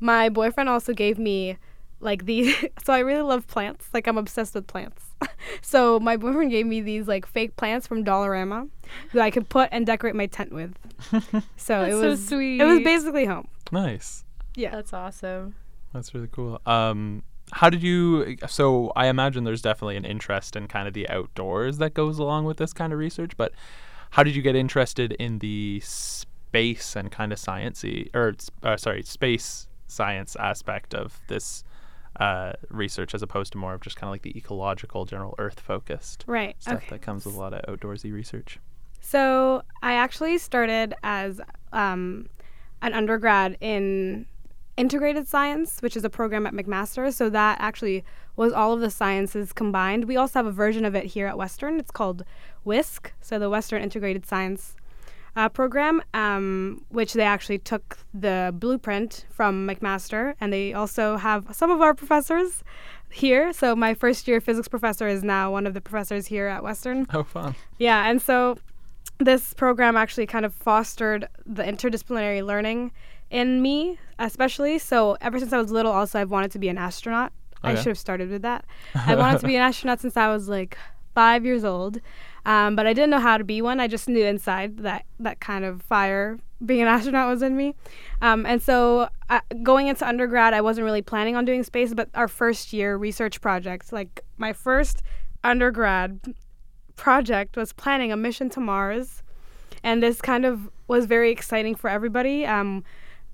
my 0.00 0.28
boyfriend 0.28 0.68
also 0.68 0.92
gave 0.92 1.18
me 1.18 1.56
like 2.04 2.26
these 2.26 2.54
so 2.84 2.92
I 2.92 3.00
really 3.00 3.22
love 3.22 3.46
plants. 3.46 3.88
Like 3.92 4.06
I'm 4.06 4.18
obsessed 4.18 4.54
with 4.54 4.66
plants. 4.66 5.02
so 5.62 5.98
my 5.98 6.16
boyfriend 6.16 6.50
gave 6.50 6.66
me 6.66 6.80
these 6.80 7.08
like 7.08 7.26
fake 7.26 7.56
plants 7.56 7.86
from 7.86 8.04
Dollarama 8.04 8.68
that 9.12 9.22
I 9.22 9.30
could 9.30 9.48
put 9.48 9.68
and 9.72 9.86
decorate 9.86 10.14
my 10.14 10.26
tent 10.26 10.52
with. 10.52 10.74
So 11.56 11.80
That's 11.80 11.94
it 11.94 11.98
so 11.98 12.08
was 12.08 12.28
sweet. 12.28 12.60
it 12.60 12.64
was 12.64 12.80
basically 12.80 13.24
home. 13.26 13.48
Nice. 13.72 14.24
Yeah. 14.54 14.70
That's 14.70 14.92
awesome. 14.92 15.54
That's 15.92 16.14
really 16.14 16.28
cool. 16.30 16.60
Um, 16.66 17.22
how 17.52 17.70
did 17.70 17.82
you? 17.82 18.36
So 18.48 18.92
I 18.96 19.06
imagine 19.06 19.44
there's 19.44 19.62
definitely 19.62 19.96
an 19.96 20.04
interest 20.04 20.56
in 20.56 20.66
kind 20.68 20.88
of 20.88 20.94
the 20.94 21.08
outdoors 21.08 21.78
that 21.78 21.94
goes 21.94 22.18
along 22.18 22.44
with 22.44 22.56
this 22.56 22.72
kind 22.72 22.92
of 22.92 22.98
research. 22.98 23.36
But 23.36 23.52
how 24.10 24.22
did 24.22 24.34
you 24.34 24.42
get 24.42 24.56
interested 24.56 25.12
in 25.12 25.38
the 25.40 25.80
space 25.84 26.96
and 26.96 27.10
kind 27.10 27.32
of 27.32 27.38
sciencey, 27.38 28.14
or 28.14 28.34
uh, 28.62 28.76
sorry, 28.76 29.02
space 29.02 29.68
science 29.86 30.36
aspect 30.36 30.94
of 30.94 31.20
this 31.28 31.64
uh, 32.20 32.52
research 32.68 33.14
as 33.14 33.22
opposed 33.22 33.52
to 33.52 33.58
more 33.58 33.74
of 33.74 33.80
just 33.80 33.96
kind 33.96 34.08
of 34.08 34.12
like 34.12 34.22
the 34.22 34.36
ecological, 34.36 35.04
general 35.04 35.34
Earth 35.38 35.60
focused 35.60 36.24
Right. 36.26 36.56
stuff 36.60 36.76
okay. 36.76 36.86
that 36.90 37.02
comes 37.02 37.24
with 37.26 37.34
a 37.34 37.38
lot 37.38 37.52
of 37.52 37.62
outdoorsy 37.66 38.12
research. 38.12 38.58
So 39.00 39.62
I 39.82 39.94
actually 39.94 40.38
started 40.38 40.94
as 41.02 41.40
um, 41.72 42.28
an 42.82 42.94
undergrad 42.94 43.56
in 43.60 44.26
integrated 44.76 45.28
science, 45.28 45.80
which 45.80 45.96
is 45.96 46.04
a 46.04 46.10
program 46.10 46.46
at 46.46 46.52
McMaster. 46.52 47.12
So 47.12 47.28
that 47.30 47.58
actually 47.60 48.04
was 48.36 48.52
all 48.52 48.72
of 48.72 48.80
the 48.80 48.90
sciences 48.90 49.52
combined. 49.52 50.06
We 50.06 50.16
also 50.16 50.38
have 50.40 50.46
a 50.46 50.52
version 50.52 50.84
of 50.84 50.94
it 50.94 51.04
here 51.06 51.26
at 51.26 51.38
Western. 51.38 51.78
It's 51.78 51.90
called 51.90 52.24
WISC, 52.64 53.12
so 53.20 53.38
the 53.38 53.50
Western 53.50 53.82
Integrated 53.82 54.26
Science 54.26 54.74
uh, 55.36 55.48
program, 55.48 56.02
um, 56.14 56.84
which 56.90 57.12
they 57.14 57.22
actually 57.24 57.58
took 57.58 57.98
the 58.12 58.54
blueprint 58.56 59.26
from 59.30 59.66
McMaster, 59.66 60.34
and 60.40 60.52
they 60.52 60.72
also 60.72 61.16
have 61.16 61.46
some 61.52 61.70
of 61.70 61.80
our 61.80 61.94
professors 61.94 62.62
here. 63.10 63.52
So 63.52 63.74
my 63.76 63.94
first 63.94 64.26
year 64.28 64.40
physics 64.40 64.68
professor 64.68 65.06
is 65.08 65.22
now 65.24 65.50
one 65.50 65.66
of 65.66 65.74
the 65.74 65.80
professors 65.80 66.26
here 66.26 66.46
at 66.46 66.62
Western. 66.62 67.06
Oh, 67.12 67.22
fun. 67.24 67.54
Yeah, 67.78 68.08
and 68.08 68.20
so 68.22 68.58
this 69.18 69.54
program 69.54 69.96
actually 69.96 70.26
kind 70.26 70.44
of 70.44 70.54
fostered 70.54 71.28
the 71.46 71.62
interdisciplinary 71.62 72.44
learning 72.44 72.92
in 73.30 73.62
me, 73.62 73.98
especially. 74.18 74.78
So 74.78 75.16
ever 75.20 75.38
since 75.38 75.52
I 75.52 75.58
was 75.60 75.70
little, 75.70 75.92
also 75.92 76.20
I've 76.20 76.30
wanted 76.30 76.50
to 76.52 76.58
be 76.58 76.68
an 76.68 76.78
astronaut. 76.78 77.32
I 77.62 77.72
Okay. 77.72 77.80
should 77.80 77.88
have 77.90 77.98
started 77.98 78.30
with 78.30 78.42
that. 78.42 78.64
I 78.94 79.14
wanted 79.16 79.40
to 79.40 79.46
be 79.46 79.56
an 79.56 79.62
astronaut 79.62 80.00
since 80.00 80.16
I 80.16 80.28
was 80.28 80.48
like 80.48 80.76
five 81.14 81.44
years 81.44 81.64
old, 81.64 82.00
um, 82.46 82.76
but 82.76 82.86
I 82.86 82.92
didn't 82.92 83.10
know 83.10 83.20
how 83.20 83.38
to 83.38 83.44
be 83.44 83.62
one. 83.62 83.80
I 83.80 83.88
just 83.88 84.08
knew 84.08 84.24
inside 84.24 84.78
that 84.78 85.04
that 85.20 85.40
kind 85.40 85.64
of 85.64 85.82
fire 85.82 86.38
being 86.64 86.82
an 86.82 86.88
astronaut 86.94 87.28
was 87.28 87.42
in 87.42 87.56
me. 87.56 87.74
Um, 88.20 88.46
and 88.46 88.62
so 88.62 89.08
uh, 89.30 89.40
going 89.62 89.88
into 89.88 90.06
undergrad, 90.06 90.54
I 90.54 90.60
wasn't 90.60 90.84
really 90.84 91.02
planning 91.02 91.36
on 91.36 91.44
doing 91.44 91.62
space, 91.62 91.94
but 91.94 92.08
our 92.14 92.28
first 92.28 92.72
year 92.72 92.96
research 92.96 93.40
project, 93.40 93.92
like 93.92 94.20
my 94.36 94.52
first 94.52 95.02
undergrad 95.42 96.20
project 96.96 97.56
was 97.56 97.72
planning 97.72 98.12
a 98.12 98.16
mission 98.16 98.48
to 98.50 98.60
Mars, 98.60 99.22
and 99.82 100.02
this 100.02 100.20
kind 100.20 100.44
of 100.44 100.70
was 100.86 101.06
very 101.06 101.30
exciting 101.30 101.74
for 101.74 101.88
everybody. 101.88 102.46
Um, 102.46 102.84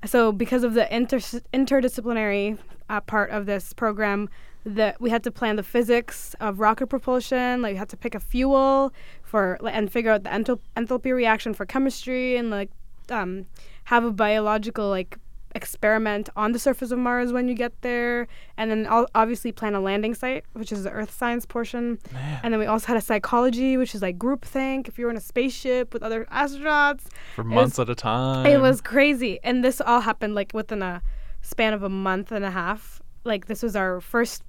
so 0.04 0.32
because 0.32 0.64
of 0.64 0.74
the 0.74 0.92
inter- 0.94 1.18
interdisciplinary 1.18 2.58
uh, 2.88 3.00
part 3.00 3.30
of 3.30 3.46
this 3.46 3.72
program, 3.72 4.28
that 4.64 5.00
we 5.00 5.10
had 5.10 5.22
to 5.24 5.30
plan 5.30 5.56
the 5.56 5.62
physics 5.62 6.34
of 6.40 6.60
rocket 6.60 6.88
propulsion. 6.88 7.62
Like 7.62 7.72
we 7.74 7.78
had 7.78 7.88
to 7.90 7.96
pick 7.96 8.14
a 8.14 8.20
fuel 8.20 8.92
for 9.22 9.58
and 9.66 9.90
figure 9.90 10.10
out 10.12 10.24
the 10.24 10.30
enthal- 10.30 10.60
enthalpy 10.76 11.14
reaction 11.14 11.54
for 11.54 11.64
chemistry, 11.66 12.36
and 12.36 12.50
like 12.50 12.70
um, 13.10 13.46
have 13.84 14.04
a 14.04 14.10
biological 14.12 14.88
like 14.88 15.16
experiment 15.54 16.28
on 16.36 16.52
the 16.52 16.58
surface 16.58 16.92
of 16.92 16.98
Mars 16.98 17.32
when 17.32 17.48
you 17.48 17.54
get 17.54 17.72
there, 17.82 18.28
and 18.56 18.70
then 18.70 18.86
obviously 19.14 19.50
plan 19.50 19.74
a 19.74 19.80
landing 19.80 20.14
site, 20.14 20.44
which 20.52 20.70
is 20.70 20.84
the 20.84 20.90
Earth 20.90 21.10
science 21.12 21.44
portion. 21.44 21.98
Man, 22.12 22.40
And 22.44 22.52
then 22.54 22.60
we 22.60 22.66
also 22.66 22.86
had 22.86 22.96
a 22.96 23.00
psychology, 23.00 23.76
which 23.76 23.94
is 23.94 24.00
like 24.02 24.16
groupthink. 24.18 24.86
If 24.86 24.96
you're 24.98 25.10
in 25.10 25.16
a 25.16 25.20
spaceship 25.20 25.92
with 25.92 26.02
other 26.04 26.24
astronauts, 26.26 27.06
for 27.34 27.42
was- 27.44 27.52
months 27.52 27.78
at 27.80 27.88
a 27.90 27.94
time. 27.96 28.46
it 28.46 28.60
was 28.60 28.80
crazy. 28.80 29.40
And 29.42 29.64
this 29.64 29.80
all 29.80 30.00
happened 30.00 30.34
like 30.36 30.52
within 30.54 30.82
a 30.82 31.02
span 31.42 31.72
of 31.72 31.82
a 31.82 31.88
month 31.88 32.30
and 32.30 32.44
a 32.44 32.50
half. 32.50 33.02
Like 33.24 33.46
this 33.46 33.62
was 33.62 33.74
our 33.76 34.00
first 34.00 34.42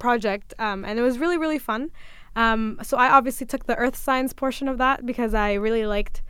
project, 0.00 0.52
um, 0.58 0.84
and 0.84 0.98
it 0.98 1.02
was 1.02 1.18
really 1.18 1.38
really 1.38 1.58
fun. 1.58 1.90
Um, 2.36 2.78
so 2.82 2.96
I 2.96 3.10
obviously 3.10 3.46
took 3.46 3.66
the 3.66 3.76
earth 3.76 3.96
science 3.96 4.32
portion 4.32 4.66
of 4.68 4.78
that 4.78 5.04
because 5.06 5.34
I 5.34 5.54
really 5.54 5.86
liked. 5.86 6.22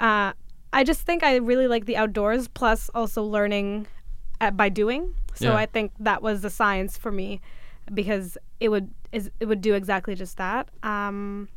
Uh, 0.00 0.32
I 0.72 0.82
just 0.84 1.02
think 1.02 1.22
I 1.22 1.36
really 1.36 1.68
like 1.68 1.84
the 1.86 1.96
outdoors, 1.96 2.48
plus 2.48 2.90
also 2.94 3.22
learning 3.22 3.86
at, 4.40 4.56
by 4.56 4.68
doing. 4.68 5.14
So 5.34 5.46
Yeah. 5.52 5.56
I 5.56 5.66
think 5.66 5.92
that 6.00 6.20
was 6.22 6.40
the 6.42 6.50
science 6.50 6.96
for 6.98 7.12
me 7.12 7.40
because 7.92 8.36
it 8.60 8.68
would 8.70 8.90
is 9.12 9.30
it 9.40 9.46
would 9.46 9.60
do 9.60 9.74
exactly 9.74 10.14
just 10.14 10.36
that. 10.38 10.68
Um, 10.82 11.48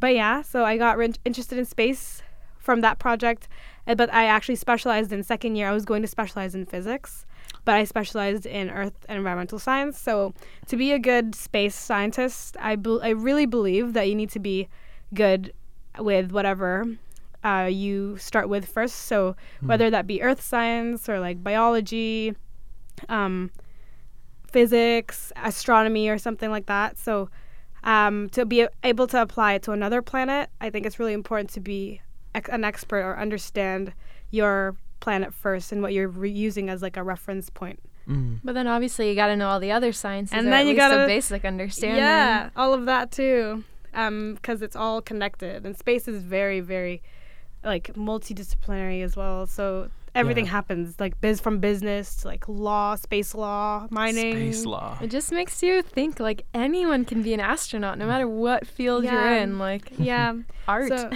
but 0.00 0.14
yeah, 0.14 0.42
so 0.42 0.64
I 0.64 0.76
got 0.78 0.96
re- 0.96 1.12
interested 1.24 1.58
in 1.58 1.64
space 1.64 2.22
from 2.58 2.80
that 2.80 2.98
project, 2.98 3.48
uh, 3.86 3.94
but 3.94 4.12
I 4.12 4.24
actually 4.24 4.56
specialized 4.56 5.12
in 5.12 5.22
second 5.22 5.56
year. 5.56 5.68
I 5.68 5.72
was 5.72 5.84
going 5.84 6.02
to 6.02 6.08
specialize 6.08 6.54
in 6.54 6.66
physics, 6.66 7.26
but 7.64 7.74
I 7.74 7.84
specialized 7.84 8.46
in 8.46 8.70
earth 8.70 9.06
and 9.08 9.18
environmental 9.18 9.58
science. 9.58 9.98
So 9.98 10.34
to 10.66 10.76
be 10.76 10.92
a 10.92 10.98
good 10.98 11.34
space 11.34 11.74
scientist, 11.74 12.56
I 12.60 12.76
bel 12.76 13.00
I 13.02 13.10
really 13.10 13.46
believe 13.46 13.92
that 13.92 14.08
you 14.08 14.14
need 14.14 14.30
to 14.30 14.40
be 14.40 14.68
good 15.14 15.52
with 15.98 16.32
whatever 16.32 16.86
uh, 17.44 17.68
you 17.70 18.16
start 18.18 18.48
with 18.48 18.66
first. 18.66 18.94
So 18.96 19.36
whether 19.60 19.90
that 19.90 20.06
be 20.06 20.22
earth 20.22 20.42
science 20.42 21.08
or 21.08 21.20
like 21.20 21.42
biology, 21.42 22.34
um, 23.08 23.50
physics, 24.50 25.32
astronomy, 25.36 26.08
or 26.08 26.18
something 26.18 26.50
like 26.50 26.66
that. 26.66 26.98
So 26.98 27.30
um, 27.84 28.28
to 28.30 28.44
be 28.44 28.66
able 28.84 29.06
to 29.08 29.22
apply 29.22 29.54
it 29.54 29.62
to 29.62 29.72
another 29.72 30.02
planet, 30.02 30.50
I 30.60 30.70
think 30.70 30.84
it's 30.86 30.98
really 30.98 31.14
important 31.14 31.50
to 31.50 31.60
be 31.60 32.02
ex- 32.34 32.50
an 32.50 32.64
expert 32.64 33.02
or 33.02 33.18
understand 33.18 33.92
your 34.30 34.76
planet 35.00 35.32
first 35.34 35.72
and 35.72 35.82
what 35.82 35.92
you're 35.92 36.08
re- 36.08 36.30
using 36.30 36.68
as 36.68 36.82
like 36.82 36.96
a 36.96 37.02
reference 37.02 37.50
point. 37.50 37.80
Mm. 38.08 38.40
But 38.44 38.54
then 38.54 38.66
obviously 38.66 39.08
you 39.08 39.14
got 39.14 39.28
to 39.28 39.36
know 39.36 39.48
all 39.48 39.60
the 39.60 39.72
other 39.72 39.92
sciences. 39.92 40.32
And 40.32 40.46
or 40.46 40.50
then 40.50 40.60
at 40.60 40.66
you 40.66 40.74
gotta- 40.76 41.04
a 41.04 41.06
basic 41.06 41.44
understanding. 41.44 41.98
Yeah, 41.98 42.50
all 42.56 42.74
of 42.74 42.86
that 42.86 43.10
too, 43.12 43.64
because 43.92 44.62
it's 44.62 44.76
all 44.76 45.00
connected, 45.02 45.64
and 45.66 45.76
space 45.76 46.06
is 46.08 46.22
very, 46.22 46.60
very 46.60 47.02
like 47.64 47.92
multidisciplinary 47.94 49.02
as 49.02 49.16
well. 49.16 49.46
So 49.46 49.90
everything 50.14 50.44
Yeah. 50.46 50.50
happens 50.52 50.98
like 50.98 51.20
biz 51.20 51.40
from 51.40 51.58
business 51.60 52.16
to 52.16 52.28
like 52.28 52.48
law, 52.48 52.94
space 52.96 53.34
law, 53.34 53.86
mining. 53.90 54.34
Space 54.52 54.66
law. 54.66 54.98
It 55.00 55.08
just 55.10 55.30
makes 55.32 55.62
you 55.62 55.82
think 55.82 56.18
like 56.20 56.44
anyone 56.54 57.04
can 57.04 57.22
be 57.22 57.32
an 57.34 57.40
astronaut 57.40 57.98
no 57.98 58.06
matter 58.06 58.26
what 58.26 58.66
field 58.66 59.04
you're 59.04 59.36
in. 59.36 59.58
Like 59.58 59.92
Yeah, 59.98 60.34
art. 60.68 60.88
So- 60.88 61.10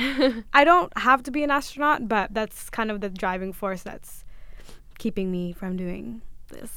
I 0.53 0.65
don't 0.65 0.97
have 0.99 1.23
to 1.25 1.31
be 1.31 1.43
an 1.43 1.51
astronaut, 1.51 2.09
but 2.09 2.33
that's 2.35 2.71
kind 2.71 2.91
of 2.91 3.01
the 3.01 3.09
driving 3.11 3.53
force 3.53 3.83
that's 3.83 4.25
keeping 4.99 5.31
me 5.31 5.53
from 5.53 5.77
doing 5.77 6.23
this. 6.49 6.73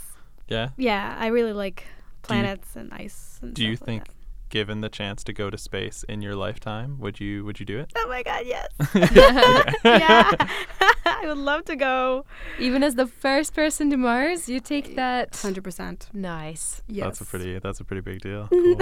Yeah. 0.48 0.70
Yeah, 0.78 1.16
I 1.20 1.28
really 1.28 1.54
like 1.54 1.86
planets 2.24 2.76
and 2.76 2.92
ice. 2.94 3.40
And 3.42 3.54
Do 3.54 3.64
you 3.64 3.76
stuff 3.76 3.88
like 3.88 4.04
think, 4.04 4.08
that. 4.08 4.14
Given 4.50 4.82
the 4.82 4.90
chance 4.90 5.24
to 5.26 5.34
go 5.34 5.50
to 5.50 5.58
space 5.58 6.04
in 6.08 6.22
your 6.22 6.36
lifetime, 6.36 7.00
would 7.00 7.20
you 7.20 7.44
would 7.46 7.60
you 7.60 7.66
do 7.66 7.80
it? 7.80 7.92
Oh 7.96 8.08
my 8.08 8.24
god, 8.24 8.44
yes. 8.46 8.68
Okay. 8.96 9.74
yeah, 9.86 10.32
I 11.06 11.24
would 11.26 11.38
love 11.38 11.66
to 11.66 11.76
go. 11.76 12.26
Even 12.60 12.84
as 12.84 12.96
the 12.96 13.08
first 13.08 13.54
person 13.54 13.90
to 13.90 13.98
Mars, 13.98 14.48
you 14.50 14.60
take 14.60 14.96
that. 14.96 15.36
Hundred 15.36 15.64
percent. 15.64 16.10
Nice. 16.14 16.82
Yes. 16.88 17.06
That's 17.06 17.22
a 17.22 17.26
pretty 17.26 17.60
that's 17.60 17.80
a 17.80 17.84
pretty 17.84 18.02
big 18.02 18.22
deal. 18.22 18.48
Cool. 18.50 18.78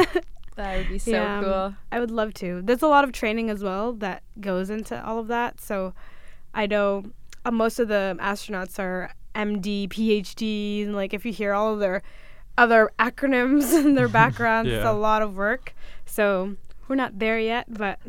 That 0.55 0.77
would 0.77 0.89
be 0.89 0.99
so 0.99 1.11
Yeah, 1.11 1.39
um, 1.39 1.43
cool. 1.43 1.75
I 1.91 1.99
would 1.99 2.11
love 2.11 2.33
to. 2.35 2.61
There's 2.63 2.81
a 2.81 2.87
lot 2.87 3.03
of 3.03 3.11
training 3.11 3.49
as 3.49 3.63
well 3.63 3.93
that 3.93 4.23
goes 4.39 4.69
into 4.69 5.05
all 5.05 5.19
of 5.19 5.27
that. 5.27 5.59
So 5.59 5.93
I 6.53 6.65
know 6.65 7.03
uh, 7.43 7.51
most 7.51 7.79
of 7.79 7.89
the 7.89 8.15
astronauts 8.19 8.79
are 8.79 9.11
MD, 9.35 9.89
PhD, 9.89 10.83
and 10.85 10.95
like 10.95 11.13
if 11.13 11.25
you 11.25 11.33
hear 11.33 11.53
all 11.53 11.73
of 11.73 11.79
their 11.79 12.01
other 12.57 12.91
acronyms 12.99 13.73
in 13.73 13.95
their 13.95 14.07
backgrounds 14.21 14.71
it's 14.71 14.85
a 14.85 14.93
lot 14.93 15.21
of 15.21 15.35
work. 15.35 15.73
So 16.05 16.55
we're 16.87 16.95
not 16.95 17.19
there 17.19 17.39
yet, 17.39 17.65
but 17.67 17.99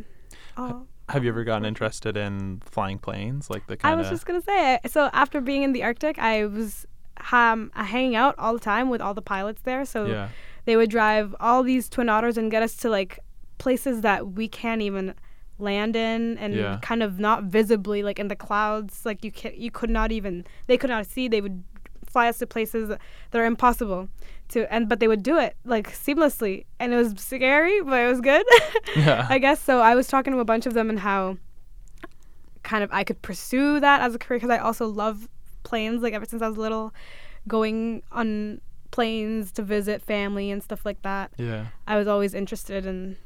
oh, 0.56 0.86
Have 1.08 1.24
you 1.24 1.30
ever 1.30 1.44
gotten 1.44 1.64
interested 1.64 2.16
in 2.16 2.62
flying 2.64 2.98
planes? 2.98 3.50
Like 3.50 3.66
the 3.66 3.78
I 3.82 3.94
was 3.94 4.08
just 4.08 4.26
gonna 4.26 4.42
say. 4.42 4.78
So 4.86 5.10
after 5.12 5.40
being 5.40 5.62
in 5.62 5.72
the 5.72 5.82
Arctic, 5.82 6.18
I 6.18 6.46
was 6.46 6.86
um, 7.32 7.70
hanging 7.74 8.16
out 8.16 8.34
all 8.38 8.52
the 8.52 8.60
time 8.60 8.90
with 8.90 9.00
all 9.00 9.14
the 9.14 9.22
pilots 9.22 9.62
there. 9.62 9.84
So 9.84 10.06
yeah. 10.06 10.28
they 10.64 10.76
would 10.76 10.90
drive 10.90 11.34
all 11.40 11.62
these 11.62 11.88
twin 11.88 12.08
otters 12.08 12.36
and 12.36 12.50
get 12.50 12.62
us 12.62 12.76
to 12.78 12.90
like 12.90 13.18
places 13.58 14.02
that 14.02 14.32
we 14.32 14.48
can't 14.48 14.82
even 14.82 15.14
land 15.58 15.96
in 15.96 16.36
and 16.36 16.54
Yeah. 16.54 16.78
kind 16.82 17.02
of 17.02 17.18
not 17.18 17.44
visibly 17.44 18.02
like 18.02 18.18
in 18.18 18.28
the 18.28 18.36
clouds 18.36 19.06
like 19.06 19.24
you 19.24 19.32
can 19.32 19.52
you 19.56 19.70
could 19.70 19.88
not 19.88 20.12
even 20.12 20.44
they 20.66 20.76
could 20.76 20.90
not 20.90 21.06
see 21.06 21.28
they 21.28 21.40
would 21.40 21.64
fly 22.16 22.28
us 22.32 22.38
to 22.38 22.46
places 22.46 22.88
that 22.88 23.38
are 23.42 23.44
impossible 23.54 24.08
to 24.52 24.58
and 24.73 24.88
but 24.90 25.00
they 25.00 25.08
would 25.12 25.23
do 25.23 25.37
it 25.46 25.52
like 25.64 25.87
seamlessly 26.04 26.54
and 26.80 26.94
it 26.94 26.96
was 27.02 27.12
scary 27.16 27.76
but 27.82 27.99
it 28.04 28.08
was 28.14 28.20
good 28.20 28.46
Yeah. 28.96 29.26
i 29.28 29.38
guess 29.38 29.61
so 29.68 29.80
i 29.90 29.94
was 29.94 30.06
talking 30.06 30.32
to 30.32 30.38
a 30.38 30.44
bunch 30.52 30.64
of 30.70 30.73
them 30.78 30.88
and 30.88 31.00
how 31.00 31.37
kind 32.62 32.82
of 32.85 32.90
i 32.92 33.02
could 33.04 33.20
pursue 33.23 33.80
that 33.80 34.00
as 34.00 34.14
a 34.14 34.18
career 34.18 34.38
because 34.38 34.50
i 34.50 34.58
also 34.58 34.87
love 34.87 35.28
planes 35.62 36.00
like 36.02 36.14
ever 36.14 36.25
since 36.25 36.42
i 36.42 36.49
was 36.49 36.56
little 36.56 36.94
going 37.49 38.02
on 38.12 38.61
planes 38.92 39.52
to 39.52 39.62
visit 39.62 40.00
family 40.02 40.50
and 40.50 40.62
stuff 40.62 40.87
like 40.87 41.02
that 41.02 41.30
Yeah. 41.37 41.66
I 41.87 41.96
was 41.99 42.06
always 42.08 42.32
interested 42.35 42.87
in 42.87 43.16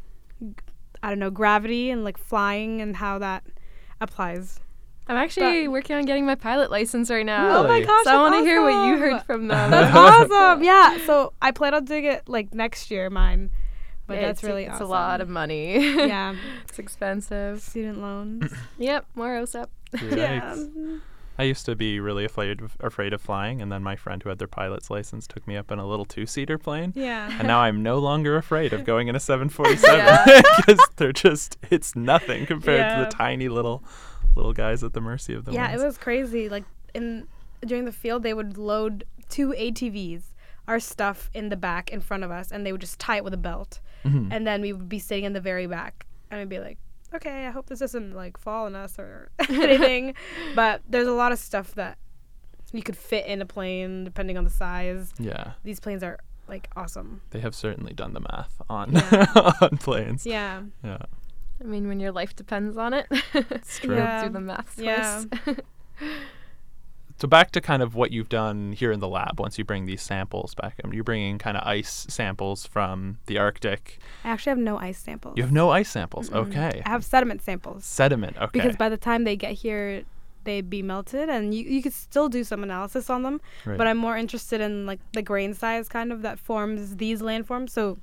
I 1.02 1.08
don't 1.10 1.18
know 1.18 1.30
gravity 1.30 1.90
and 1.90 2.02
like 2.02 2.18
flying 2.18 2.80
and 2.80 2.96
how 2.96 3.18
that 3.20 3.44
applies. 4.00 4.60
I'm 5.10 5.16
actually 5.16 5.66
working 5.68 5.96
on 5.96 6.04
getting 6.04 6.24
my 6.24 6.36
pilot 6.36 6.70
license 6.70 7.10
right 7.10 7.26
now. 7.26 7.58
Oh 7.58 7.62
my 7.64 7.74
Really? 7.74 7.86
gosh! 7.86 8.04
So 8.04 8.10
I 8.12 8.16
want 8.16 8.34
to 8.34 8.38
that's 8.38 8.46
hear 8.46 8.62
what 8.62 8.86
you 8.86 8.96
heard 8.98 9.22
from 9.24 9.48
them. 9.48 9.70
That's 9.70 9.94
awesome. 10.32 10.62
Yeah. 10.62 10.98
So 11.06 11.32
I 11.42 11.50
plan 11.50 11.74
on 11.74 11.84
doing 11.84 12.04
it 12.04 12.28
like 12.28 12.54
next 12.54 12.90
year, 12.90 13.10
mine. 13.10 13.50
But 14.06 14.14
Yeah, 14.14 14.20
that's 14.26 14.40
it's, 14.42 14.48
really 14.48 14.64
it's 14.64 14.74
awesome. 14.74 14.86
a 14.86 14.90
lot 14.90 15.20
of 15.20 15.28
money. 15.28 15.78
yeah. 15.96 16.34
it's 16.68 16.78
expensive. 16.78 17.60
Student 17.60 18.00
loans. 18.00 18.52
Yep, 18.78 19.06
more 19.14 19.30
OSAP. 19.40 19.66
Yikes. 19.94 20.16
yeah. 20.16 20.96
I 21.38 21.44
used 21.44 21.64
to 21.66 21.74
be 21.74 22.00
really 22.00 22.24
afraid 22.26 22.60
of, 22.60 22.76
afraid 22.80 23.12
of 23.14 23.20
flying, 23.22 23.62
and 23.62 23.72
then 23.72 23.82
my 23.82 23.96
friend 23.96 24.22
who 24.22 24.28
had 24.28 24.38
their 24.38 24.46
pilot's 24.48 24.90
license 24.90 25.26
took 25.26 25.46
me 25.48 25.56
up 25.56 25.70
in 25.72 25.78
a 25.78 25.86
little 25.86 26.04
two-seater 26.04 26.58
plane. 26.58 26.92
Yeah. 26.94 27.30
And 27.38 27.48
now 27.48 27.60
I'm 27.60 27.82
no 27.82 27.98
longer 27.98 28.36
afraid 28.36 28.72
of 28.74 28.84
going 28.84 29.08
in 29.08 29.16
a 29.16 29.20
747 29.20 29.96
Yeah. 29.98 30.42
because 30.58 30.86
they're 30.96 31.12
just 31.12 31.56
it's 31.70 31.96
nothing 31.96 32.44
compared 32.46 32.94
to 32.94 33.04
the 33.04 33.10
tiny 33.10 33.48
little 33.48 33.82
little 34.36 34.52
guys 34.52 34.82
at 34.84 34.92
the 34.92 35.00
mercy 35.00 35.34
of 35.34 35.44
the 35.44 35.52
yeah, 35.52 35.68
winds. 35.68 35.82
it 35.82 35.86
was 35.86 35.98
crazy. 35.98 36.48
Like 36.48 36.64
in 36.94 37.26
during 37.64 37.84
the 37.84 37.92
field, 37.92 38.22
they 38.22 38.34
would 38.34 38.56
load 38.58 39.04
two 39.28 39.48
ATVs, 39.52 40.22
our 40.66 40.80
stuff 40.80 41.30
in 41.34 41.48
the 41.50 41.56
back 41.56 41.90
in 41.90 42.00
front 42.00 42.24
of 42.24 42.30
us, 42.30 42.50
and 42.50 42.64
they 42.66 42.72
would 42.72 42.80
just 42.80 42.98
tie 42.98 43.16
it 43.16 43.24
with 43.24 43.34
a 43.34 43.38
belt, 43.38 43.80
Mhm. 44.04 44.28
and 44.30 44.46
then 44.46 44.60
we 44.62 44.72
would 44.72 44.88
be 44.88 44.98
sitting 44.98 45.24
in 45.24 45.32
the 45.34 45.40
very 45.40 45.66
back, 45.66 46.06
and 46.30 46.40
I'd 46.40 46.48
be 46.48 46.58
like, 46.58 46.78
okay, 47.14 47.46
I 47.46 47.50
hope 47.50 47.66
this 47.66 47.80
doesn't 47.80 48.14
like 48.14 48.38
fall 48.38 48.66
on 48.66 48.74
us 48.74 48.98
or 48.98 49.30
anything. 49.48 50.14
but 50.54 50.80
there's 50.88 51.08
a 51.08 51.12
lot 51.12 51.32
of 51.32 51.38
stuff 51.38 51.74
that 51.74 51.98
you 52.72 52.82
could 52.82 52.96
fit 52.96 53.26
in 53.26 53.42
a 53.42 53.46
plane 53.46 54.04
depending 54.04 54.38
on 54.38 54.44
the 54.44 54.50
size. 54.50 55.12
Yeah, 55.18 55.52
These 55.64 55.80
planes 55.80 56.02
are 56.02 56.18
like 56.48 56.68
awesome. 56.76 57.20
they 57.30 57.40
have 57.40 57.54
certainly 57.54 57.92
done 57.92 58.12
the 58.12 58.20
math 58.20 58.60
on 58.68 58.92
Yeah. 58.92 59.26
on 59.60 59.76
planes. 59.78 60.24
Yeah. 60.26 60.62
Yeah. 60.84 60.98
I 61.60 61.64
mean, 61.66 61.88
when 61.88 62.00
your 62.00 62.12
life 62.12 62.34
depends 62.34 62.76
on 62.76 62.92
it, 62.94 63.06
it's 63.34 63.78
true. 63.80 63.96
Yeah. 63.96 64.24
do 64.24 64.30
the 64.30 64.40
math 64.40 64.78
Yeah. 64.78 65.24
twice. 65.44 65.56
So 67.18 67.28
back 67.28 67.50
to 67.50 67.60
kind 67.60 67.82
of 67.82 67.94
what 67.94 68.12
you've 68.12 68.30
done 68.30 68.72
here 68.72 68.90
in 68.90 69.00
the 69.00 69.08
lab. 69.08 69.38
Once 69.38 69.58
you 69.58 69.64
bring 69.64 69.84
these 69.84 70.00
samples 70.00 70.54
back, 70.54 70.76
I 70.82 70.86
mean, 70.86 70.94
you're 70.94 71.04
bringing 71.04 71.36
kind 71.36 71.54
of 71.54 71.66
ice 71.66 72.06
samples 72.08 72.64
from 72.64 73.18
the 73.26 73.36
Arctic. 73.36 73.98
I 74.24 74.30
actually 74.30 74.52
have 74.52 74.58
no 74.58 74.78
ice 74.78 74.98
samples. 74.98 75.34
You 75.36 75.42
have 75.42 75.52
no 75.52 75.68
ice 75.68 75.90
samples. 75.90 76.32
Okay. 76.32 76.80
I 76.86 76.88
have 76.88 77.04
sediment 77.04 77.42
samples. 77.42 77.84
Sediment. 77.84 78.38
Okay. 78.38 78.46
because 78.54 78.74
by 78.76 78.88
the 78.88 78.96
time 78.96 79.24
they 79.24 79.36
get 79.36 79.52
here 79.52 80.04
they'd 80.44 80.70
be 80.70 80.80
melted 80.80 81.28
and 81.28 81.52
you, 81.52 81.62
you 81.64 81.82
could 81.82 81.92
still 81.92 82.30
do 82.30 82.42
some 82.42 82.62
analysis 82.62 83.10
on 83.10 83.22
them 83.22 83.38
Right. 83.66 83.76
but 83.76 83.86
i'm 83.86 83.98
more 83.98 84.16
interested 84.16 84.58
in 84.62 84.86
like 84.86 84.98
the 85.12 85.20
grain 85.20 85.52
size 85.52 85.86
kind 85.86 86.10
of 86.10 86.22
that 86.22 86.38
forms 86.38 86.96
these 86.96 87.20
landforms 87.20 87.68
so 87.68 87.98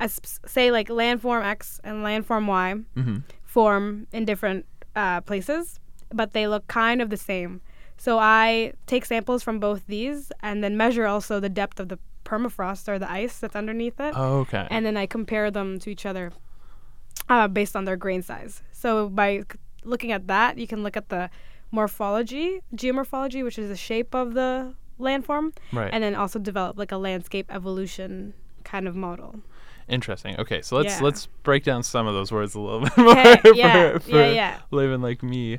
as 0.00 0.20
say 0.46 0.70
like 0.70 0.88
landform 0.88 1.44
x 1.44 1.80
and 1.84 2.04
landform 2.04 2.46
y 2.46 2.74
Mhm. 2.96 3.22
form 3.44 4.06
in 4.12 4.24
different 4.24 4.64
uh, 4.96 5.20
places 5.22 5.80
but 6.12 6.32
they 6.32 6.46
look 6.46 6.66
kind 6.68 7.00
of 7.02 7.10
the 7.10 7.16
same 7.16 7.60
so 7.96 8.18
i 8.18 8.72
take 8.86 9.04
samples 9.04 9.42
from 9.42 9.58
both 9.58 9.86
these 9.86 10.30
and 10.42 10.62
then 10.64 10.76
measure 10.76 11.06
also 11.06 11.40
the 11.40 11.48
depth 11.48 11.78
of 11.80 11.88
the 11.88 11.98
permafrost 12.24 12.88
or 12.88 12.98
the 12.98 13.10
ice 13.10 13.38
that's 13.40 13.56
underneath 13.56 13.98
it 14.00 14.12
Oh, 14.16 14.40
okay. 14.40 14.66
and 14.70 14.84
then 14.84 14.96
I 14.98 15.06
compare 15.06 15.50
them 15.50 15.78
to 15.80 15.88
each 15.90 16.04
other 16.04 16.30
uh, 17.28 17.48
based 17.48 17.74
on 17.74 17.84
their 17.86 17.96
grain 17.96 18.20
size. 18.22 18.62
So 18.70 19.08
by 19.08 19.38
c- 19.40 19.58
looking 19.84 20.12
at 20.12 20.26
that, 20.26 20.58
you 20.58 20.66
can 20.66 20.82
look 20.82 20.94
at 20.96 21.08
the 21.08 21.30
morphology, 21.70 22.60
geomorphology, 22.74 23.42
which 23.42 23.58
is 23.58 23.68
the 23.70 23.76
shape 23.76 24.14
of 24.14 24.34
the 24.34 24.74
landform, 25.00 25.56
right. 25.72 25.88
and 25.92 26.02
then 26.04 26.14
also 26.14 26.38
develop 26.38 26.76
like 26.78 26.92
a 26.92 26.98
landscape 26.98 27.46
evolution 27.50 28.34
kind 28.62 28.86
of 28.86 28.94
model. 28.94 29.40
Interesting. 29.88 30.38
Okay, 30.38 30.62
so 30.62 30.76
let's 30.76 30.96
Yeah. 30.98 31.04
let's 31.04 31.26
break 31.42 31.64
down 31.64 31.82
some 31.82 32.06
of 32.06 32.14
those 32.14 32.30
words 32.30 32.54
a 32.54 32.60
little 32.60 32.80
bit 32.84 32.96
more 32.98 33.10
Okay, 33.18 33.36
for, 33.40 33.54
yeah, 33.54 33.98
for 33.98 34.10
yeah, 34.10 34.30
yeah. 34.30 34.58
living 34.70 35.00
like 35.00 35.22
me. 35.22 35.58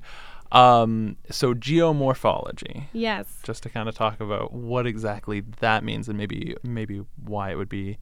Um, 0.51 1.17
so 1.29 1.53
geomorphology, 1.53 2.85
Yes. 2.93 3.27
just 3.43 3.63
to 3.63 3.69
kind 3.69 3.87
of 3.87 3.95
talk 3.95 4.19
about 4.19 4.51
what 4.51 4.87
exactly 4.87 5.41
that 5.59 5.83
means 5.83 6.07
and 6.09 6.17
maybe 6.17 6.55
maybe 6.63 7.03
why 7.23 7.51
it 7.51 7.55
would 7.57 7.69
be 7.69 7.97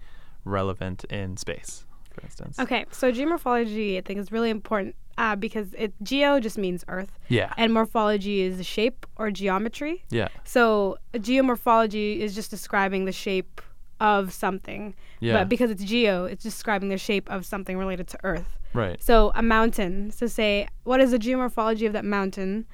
relevant 0.46 1.04
in 1.06 1.36
space, 1.38 1.86
for 2.14 2.22
instance. 2.22 2.58
Okay, 2.60 2.86
so 2.92 3.12
geomorphology 3.12 3.98
I 3.98 4.02
think 4.02 4.20
is 4.20 4.32
really 4.32 4.50
important 4.50 4.96
uh, 5.18 5.36
because 5.36 5.74
it 5.74 5.94
geo 6.04 6.40
just 6.40 6.58
means 6.58 6.86
earth, 6.88 7.12
Yeah. 7.28 7.52
and 7.58 7.74
morphology 7.74 8.42
is 8.42 8.58
the 8.58 8.64
shape 8.64 9.06
or 9.18 9.30
geometry. 9.32 10.06
yeah. 10.10 10.30
So 10.46 10.98
geomorphology 11.16 12.20
is 12.20 12.34
just 12.36 12.50
describing 12.50 13.06
the 13.06 13.12
shape 13.12 13.62
of 14.00 14.32
something. 14.34 14.94
Yeah. 15.20 15.34
But 15.34 15.50
because 15.50 15.72
it's 15.72 15.84
geo, 15.84 16.26
it's 16.26 16.44
describing 16.44 16.90
the 16.90 16.98
shape 16.98 17.30
of 17.30 17.46
something 17.46 17.78
related 17.78 18.08
to 18.10 18.20
Earth. 18.24 18.58
right. 18.74 19.02
So 19.02 19.32
a 19.36 19.42
mountain. 19.42 20.12
So 20.12 20.28
say, 20.28 20.68
what 20.84 21.00
is 21.02 21.12
the 21.12 21.20
geomorphology 21.20 21.88
of 21.88 21.94
that 21.94 22.06
mountain, 22.06 22.66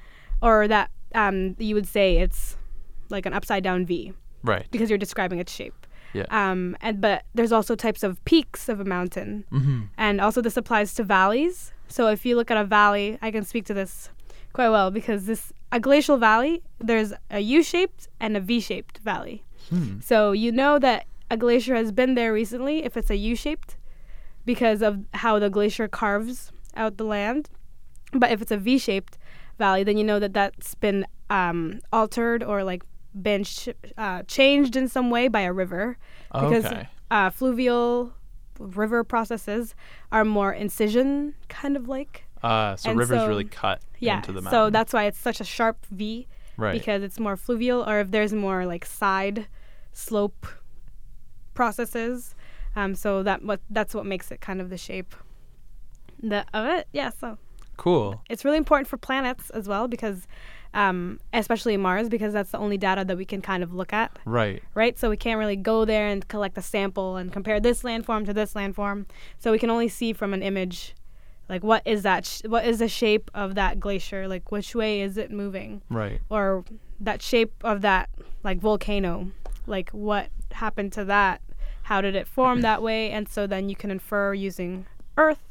or 0.42 0.68
that 0.68 0.90
um, 1.14 1.56
you 1.58 1.74
would 1.74 1.86
say 1.86 2.18
it's 2.18 2.56
like 3.08 3.26
an 3.26 3.32
upside 3.32 3.62
down 3.62 3.86
V 3.86 4.12
Right. 4.42 4.66
because 4.70 4.90
you're 4.90 4.98
describing 4.98 5.38
its 5.38 5.52
shape. 5.52 5.86
Yeah. 6.12 6.26
Um, 6.30 6.76
and 6.80 7.00
but 7.00 7.24
there's 7.34 7.50
also 7.52 7.74
types 7.74 8.02
of 8.02 8.22
peaks 8.24 8.68
of 8.68 8.78
a 8.80 8.84
mountain, 8.84 9.44
Mm-hmm. 9.50 9.80
and 9.96 10.20
also 10.20 10.40
this 10.42 10.56
applies 10.56 10.94
to 10.94 11.02
valleys. 11.04 11.72
So 11.88 12.08
if 12.08 12.24
you 12.26 12.36
look 12.36 12.50
at 12.50 12.56
a 12.56 12.64
valley, 12.64 13.18
I 13.22 13.30
can 13.30 13.44
speak 13.44 13.64
to 13.66 13.74
this 13.74 14.10
quite 14.52 14.68
well 14.68 14.90
because 14.90 15.26
this 15.26 15.52
a 15.72 15.80
glacial 15.80 16.16
valley, 16.18 16.62
there's 16.78 17.12
a 17.30 17.40
U-shaped 17.40 18.08
and 18.20 18.36
a 18.36 18.40
V-shaped 18.40 18.98
valley. 18.98 19.42
Hmm. 19.70 19.98
So 20.00 20.30
you 20.32 20.52
know 20.52 20.78
that 20.78 21.06
a 21.30 21.36
glacier 21.36 21.74
has 21.74 21.92
been 21.92 22.14
there 22.14 22.32
recently 22.32 22.84
if 22.84 22.96
it's 22.96 23.10
a 23.10 23.16
U-shaped 23.16 23.76
because 24.44 24.82
of 24.82 25.00
how 25.14 25.38
the 25.38 25.50
glacier 25.50 25.88
carves 25.88 26.52
out 26.76 26.96
the 26.96 27.04
land. 27.04 27.48
But 28.12 28.30
if 28.30 28.42
it's 28.42 28.52
a 28.52 28.56
V-shaped 28.56 29.18
valley, 29.58 29.84
then 29.84 29.96
you 29.96 30.04
know 30.04 30.18
that 30.18 30.32
that's 30.34 30.74
been 30.74 31.06
um, 31.30 31.80
altered 31.92 32.42
or 32.42 32.62
like 32.62 32.82
been 33.20 33.44
ch- 33.44 33.70
uh, 33.96 34.22
changed 34.24 34.76
in 34.76 34.88
some 34.88 35.10
way 35.10 35.28
by 35.28 35.40
a 35.40 35.52
river 35.52 35.96
because 36.32 36.64
Okay. 36.66 36.88
uh, 37.10 37.30
fluvial 37.30 38.12
river 38.58 39.02
processes 39.02 39.74
are 40.12 40.24
more 40.24 40.52
incision 40.52 41.34
kind 41.48 41.76
of 41.76 41.88
like. 41.88 42.24
Uh, 42.42 42.76
so 42.76 42.90
and 42.90 42.98
rivers 42.98 43.18
so- 43.20 43.26
really 43.28 43.44
cut 43.44 43.80
Yeah, 43.98 44.16
into 44.16 44.32
the 44.32 44.42
mountain. 44.42 44.58
so 44.66 44.70
that's 44.70 44.92
why 44.92 45.04
it's 45.04 45.18
such 45.18 45.40
a 45.40 45.44
sharp 45.44 45.86
V 45.90 46.26
right. 46.58 46.72
because 46.78 47.02
it's 47.02 47.18
more 47.18 47.36
fluvial 47.36 47.88
or 47.88 48.00
if 48.00 48.10
there's 48.10 48.32
more 48.34 48.66
like 48.66 48.84
side 48.84 49.46
slope 49.92 50.46
processes. 51.54 52.34
Um, 52.76 52.94
so 52.94 53.22
that 53.22 53.44
what 53.44 53.60
that's 53.70 53.94
what 53.94 54.04
makes 54.04 54.30
it 54.30 54.40
kind 54.40 54.60
of 54.60 54.68
the 54.68 54.78
shape 54.78 55.14
the, 56.22 56.44
of 56.52 56.66
it. 56.66 56.88
Yeah 56.92 57.10
so 57.10 57.38
cool. 57.76 58.20
it's 58.28 58.44
really 58.44 58.56
important 58.56 58.88
for 58.88 58.96
planets 58.96 59.50
as 59.50 59.68
well 59.68 59.88
because 59.88 60.26
um, 60.74 61.20
especially 61.32 61.76
mars 61.76 62.08
because 62.08 62.32
that's 62.32 62.50
the 62.50 62.58
only 62.58 62.76
data 62.76 63.04
that 63.04 63.16
we 63.16 63.24
can 63.24 63.40
kind 63.40 63.62
of 63.62 63.72
look 63.72 63.92
at. 63.92 64.18
Right. 64.24 64.62
right? 64.74 64.98
So 64.98 65.08
we 65.08 65.16
can't 65.16 65.38
really 65.38 65.56
go 65.56 65.84
there 65.84 66.08
and 66.08 66.26
collect 66.26 66.58
a 66.58 66.62
sample 66.62 67.16
and 67.16 67.32
compare 67.32 67.60
this 67.60 67.82
landform 67.82 68.26
to 68.26 68.32
this 68.32 68.54
landform. 68.54 69.06
So 69.38 69.52
we 69.52 69.58
can 69.58 69.70
only 69.70 69.88
see 69.88 70.12
from 70.12 70.34
an 70.34 70.42
image 70.42 70.94
like 71.48 71.62
what 71.62 71.82
is 71.84 72.02
that 72.02 72.26
sh- 72.26 72.42
what 72.46 72.64
is 72.64 72.78
the 72.78 72.88
shape 72.88 73.30
of 73.34 73.54
that 73.54 73.78
glacier? 73.78 74.26
Like 74.26 74.50
which 74.50 74.74
way 74.74 75.00
is 75.02 75.16
it 75.16 75.30
moving? 75.30 75.82
Right. 75.90 76.20
or 76.28 76.64
that 77.00 77.22
shape 77.22 77.52
of 77.62 77.82
that 77.82 78.08
like 78.42 78.58
volcano 78.60 79.30
like 79.66 79.90
what 79.90 80.28
happened 80.52 80.92
to 80.92 81.04
that 81.04 81.40
how 81.84 82.00
did 82.00 82.14
it 82.14 82.26
form 82.26 82.60
that 82.62 82.82
way 82.88 83.10
and 83.10 83.28
so 83.28 83.46
then 83.46 83.68
you 83.68 83.76
can 83.76 83.90
infer 83.90 84.32
using 84.34 84.86
earth 85.16 85.42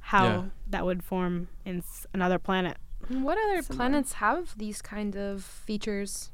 how 0.00 0.24
Yeah. 0.24 0.42
that 0.70 0.84
would 0.84 1.02
form 1.02 1.48
in 1.64 1.78
s- 1.78 2.06
another 2.14 2.38
planet 2.38 2.76
What 3.08 3.38
other 3.38 3.62
Similar. 3.62 3.76
planets 3.76 4.12
have 4.14 4.56
these 4.58 4.82
kind 4.82 5.16
of 5.16 5.42
features? 5.44 6.30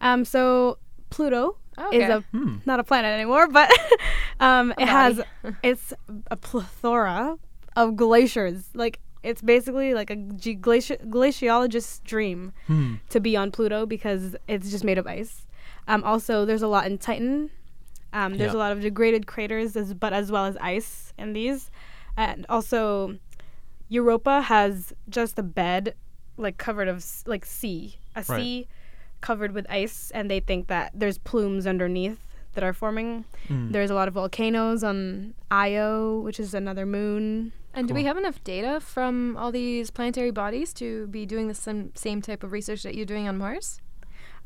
um 0.00 0.24
so 0.24 0.78
pluto 1.10 1.56
Okay. 1.78 2.02
is 2.04 2.08
a 2.10 2.20
Hmm. 2.32 2.56
not 2.66 2.78
a 2.80 2.84
planet 2.84 3.12
anymore 3.12 3.46
but 3.48 3.70
um 4.40 4.72
A 4.78 4.82
it 4.82 4.88
has 4.88 5.20
it's 5.62 5.92
a 6.30 6.36
plethora 6.36 7.36
of 7.76 7.96
glaciers 7.96 8.68
like 8.74 9.00
it's 9.22 9.40
basically 9.42 9.94
like 9.94 10.10
a 10.10 10.16
glaci- 10.16 11.00
glaciologist's 11.08 12.00
dream 12.00 12.52
Hmm. 12.66 12.94
to 13.08 13.20
be 13.20 13.36
on 13.36 13.50
Pluto 13.50 13.86
because 13.86 14.36
it's 14.46 14.70
just 14.70 14.84
made 14.84 14.98
of 14.98 15.06
ice. 15.06 15.46
Um, 15.88 16.02
also, 16.04 16.44
there's 16.44 16.62
a 16.62 16.68
lot 16.68 16.86
in 16.86 16.98
Titan. 16.98 17.50
Um, 18.12 18.36
there's 18.38 18.52
Yeah. 18.52 18.58
a 18.58 18.62
lot 18.62 18.72
of 18.72 18.80
degraded 18.80 19.26
craters, 19.26 19.76
as, 19.76 19.92
but 19.94 20.12
as 20.12 20.30
well 20.30 20.44
as 20.46 20.56
ice 20.60 21.12
in 21.18 21.32
these. 21.32 21.70
And 22.16 22.46
also, 22.48 23.18
Europa 23.88 24.42
has 24.42 24.92
just 25.08 25.38
a 25.38 25.42
bed, 25.42 25.94
like 26.36 26.56
covered 26.58 26.88
of 26.88 27.04
like 27.26 27.44
sea, 27.44 27.96
a 28.16 28.24
Right. 28.28 28.40
sea 28.40 28.68
covered 29.20 29.52
with 29.52 29.66
ice, 29.70 30.10
and 30.12 30.30
they 30.30 30.40
think 30.40 30.68
that 30.68 30.92
there's 30.94 31.18
plumes 31.18 31.66
underneath 31.66 32.20
that 32.54 32.62
are 32.62 32.72
forming. 32.72 33.24
Hmm. 33.48 33.72
There's 33.72 33.90
a 33.90 33.94
lot 33.94 34.06
of 34.06 34.14
volcanoes 34.14 34.84
on 34.84 35.34
Io, 35.50 36.20
which 36.20 36.38
is 36.38 36.54
another 36.54 36.86
moon. 36.86 37.52
And 37.76 37.88
do 37.88 37.94
we 37.94 38.04
have 38.04 38.16
enough 38.16 38.42
data 38.44 38.78
from 38.80 39.36
all 39.36 39.50
these 39.50 39.90
planetary 39.90 40.30
bodies 40.30 40.72
to 40.74 41.08
be 41.08 41.26
doing 41.26 41.48
the 41.48 41.54
same, 41.54 41.90
same 41.96 42.22
type 42.22 42.44
of 42.44 42.52
research 42.52 42.84
that 42.84 42.94
you're 42.94 43.06
doing 43.06 43.26
on 43.26 43.36
Mars? 43.38 43.80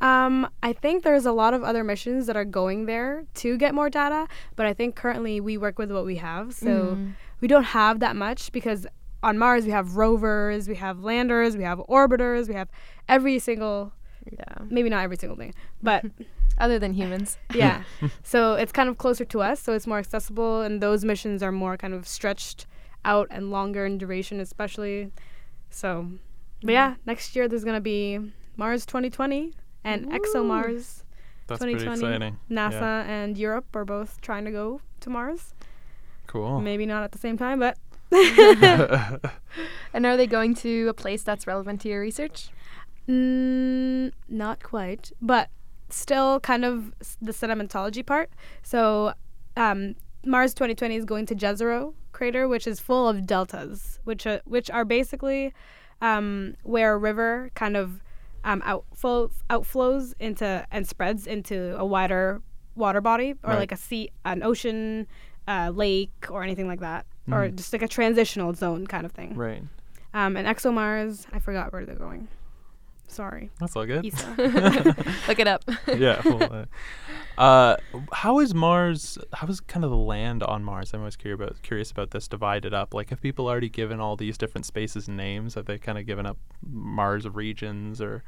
Um, 0.00 0.48
I 0.62 0.72
think 0.72 1.02
there's 1.02 1.26
a 1.26 1.32
lot 1.32 1.54
of 1.54 1.62
other 1.64 1.82
missions 1.82 2.26
that 2.26 2.36
are 2.36 2.44
going 2.44 2.86
there 2.86 3.24
to 3.34 3.56
get 3.58 3.74
more 3.74 3.90
data, 3.90 4.28
but 4.56 4.64
I 4.66 4.72
think 4.72 4.94
currently 4.94 5.40
we 5.40 5.58
work 5.58 5.78
with 5.78 5.90
what 5.90 6.04
we 6.06 6.16
have. 6.16 6.54
So 6.54 6.96
Mm. 6.96 7.14
we 7.40 7.48
don't 7.48 7.64
have 7.64 7.98
that 8.00 8.14
much 8.14 8.52
because 8.52 8.86
on 9.22 9.38
Mars 9.38 9.64
we 9.64 9.72
have 9.72 9.96
rovers, 9.96 10.68
we 10.68 10.76
have 10.76 11.00
landers, 11.02 11.56
we 11.56 11.64
have 11.64 11.78
orbiters, 11.88 12.46
we 12.48 12.54
have 12.54 12.68
every 13.08 13.38
single, 13.40 13.92
Yeah. 14.30 14.64
maybe 14.70 14.88
not 14.88 15.02
every 15.02 15.16
single 15.16 15.36
thing, 15.36 15.54
but 15.82 16.04
Other 16.60 16.80
than 16.80 16.92
humans. 16.92 17.38
yeah. 17.54 17.84
so 18.24 18.54
it's 18.54 18.72
kind 18.72 18.88
of 18.88 18.98
closer 18.98 19.24
to 19.24 19.40
us, 19.42 19.60
so 19.60 19.74
it's 19.74 19.86
more 19.86 19.98
accessible, 19.98 20.62
and 20.62 20.80
those 20.80 21.04
missions 21.04 21.40
are 21.40 21.52
more 21.52 21.76
kind 21.76 21.94
of 21.94 22.06
stretched 22.08 22.66
out 23.04 23.28
and 23.30 23.52
longer 23.52 23.86
in 23.86 23.96
duration, 23.96 24.40
especially. 24.40 25.12
So, 25.70 26.10
but 26.64 26.72
yeah, 26.72 26.96
next 27.06 27.36
year 27.36 27.46
there's 27.46 27.62
gonna 27.64 27.80
be 27.80 28.18
Mars 28.56 28.84
2020 28.86 29.52
and 29.88 30.06
Ooh. 30.06 30.18
ExoMars. 30.18 31.02
That's 31.46 31.60
pretty 31.60 31.74
2020. 31.78 32.14
exciting. 32.14 32.38
NASA 32.50 32.80
Yeah. 32.80 33.10
and 33.10 33.38
Europe 33.38 33.74
are 33.74 33.84
both 33.84 34.20
trying 34.20 34.44
to 34.44 34.50
go 34.50 34.80
to 35.00 35.10
Mars. 35.10 35.54
Cool. 36.26 36.60
Maybe 36.60 36.84
not 36.86 37.02
at 37.04 37.12
the 37.12 37.18
same 37.18 37.38
time, 37.38 37.58
but 37.58 37.76
And 39.94 40.06
are 40.06 40.16
they 40.16 40.26
going 40.26 40.54
to 40.56 40.88
a 40.88 40.94
place 40.94 41.22
that's 41.22 41.46
relevant 41.46 41.80
to 41.82 41.88
your 41.88 42.00
research? 42.00 42.50
Mm, 43.08 44.12
not 44.28 44.62
quite, 44.62 45.12
but 45.22 45.48
still 45.88 46.40
kind 46.40 46.64
of 46.64 46.92
s- 47.00 47.16
the 47.22 47.32
sedimentology 47.32 48.04
part. 48.04 48.28
So, 48.62 49.14
um, 49.56 49.94
Mars 50.26 50.52
2020 50.52 50.96
is 50.96 51.04
going 51.06 51.24
to 51.26 51.34
Jezero 51.34 51.94
crater, 52.12 52.46
which 52.46 52.66
is 52.66 52.80
full 52.80 53.08
of 53.08 53.26
deltas, 53.26 53.98
which 54.04 54.26
are, 54.26 54.40
which 54.44 54.68
are 54.70 54.84
basically 54.84 55.54
um, 56.02 56.54
where 56.64 56.92
a 56.92 56.98
river 56.98 57.50
kind 57.54 57.76
of 57.76 58.00
um, 58.44 58.60
outflows 58.62 59.32
outflows 59.50 60.14
into 60.20 60.66
and 60.70 60.86
spreads 60.86 61.26
into 61.26 61.76
a 61.78 61.84
wider 61.84 62.40
water 62.76 63.00
body 63.00 63.32
or 63.42 63.50
Right. 63.50 63.58
like 63.58 63.72
a 63.72 63.76
sea, 63.76 64.10
an 64.24 64.42
ocean, 64.42 65.06
uh, 65.48 65.70
lake, 65.74 66.26
or 66.30 66.42
anything 66.44 66.66
like 66.68 66.80
that, 66.80 67.06
or 67.30 67.48
Mhm. 67.48 67.56
just 67.56 67.72
like 67.72 67.82
a 67.82 67.88
transitional 67.88 68.54
zone 68.54 68.86
kind 68.86 69.04
of 69.04 69.12
thing. 69.12 69.34
Right. 69.34 69.62
Um, 70.14 70.36
and 70.36 70.46
ExoMars, 70.46 71.26
I 71.32 71.38
forgot 71.40 71.72
where 71.72 71.84
they're 71.84 71.94
going. 71.96 72.28
Sorry. 73.08 73.50
That's 73.58 73.74
all 73.74 73.86
good. 73.86 74.04
Look 75.28 75.38
it 75.38 75.48
up. 75.48 75.64
yeah. 75.88 76.20
Well, 76.24 76.66
uh, 77.38 77.40
uh, 77.40 77.76
how 78.12 78.38
is 78.38 78.54
Mars? 78.54 79.18
How 79.32 79.48
is 79.48 79.60
kind 79.60 79.84
of 79.84 79.90
the 79.90 79.96
land 79.96 80.42
on 80.42 80.62
Mars? 80.62 80.92
I'm 80.92 81.00
always 81.00 81.16
curious 81.16 81.40
about 81.40 81.62
curious 81.62 81.90
about 81.90 82.10
this 82.10 82.28
divided 82.28 82.74
up. 82.74 82.94
Like, 82.94 83.10
have 83.10 83.20
people 83.20 83.48
already 83.48 83.70
given 83.70 83.98
all 83.98 84.14
these 84.14 84.36
different 84.36 84.66
spaces 84.66 85.08
names? 85.08 85.54
Have 85.54 85.64
they 85.64 85.78
kind 85.78 85.98
of 85.98 86.06
given 86.06 86.26
up 86.26 86.36
Mars 86.62 87.26
regions 87.26 88.00
or? 88.00 88.22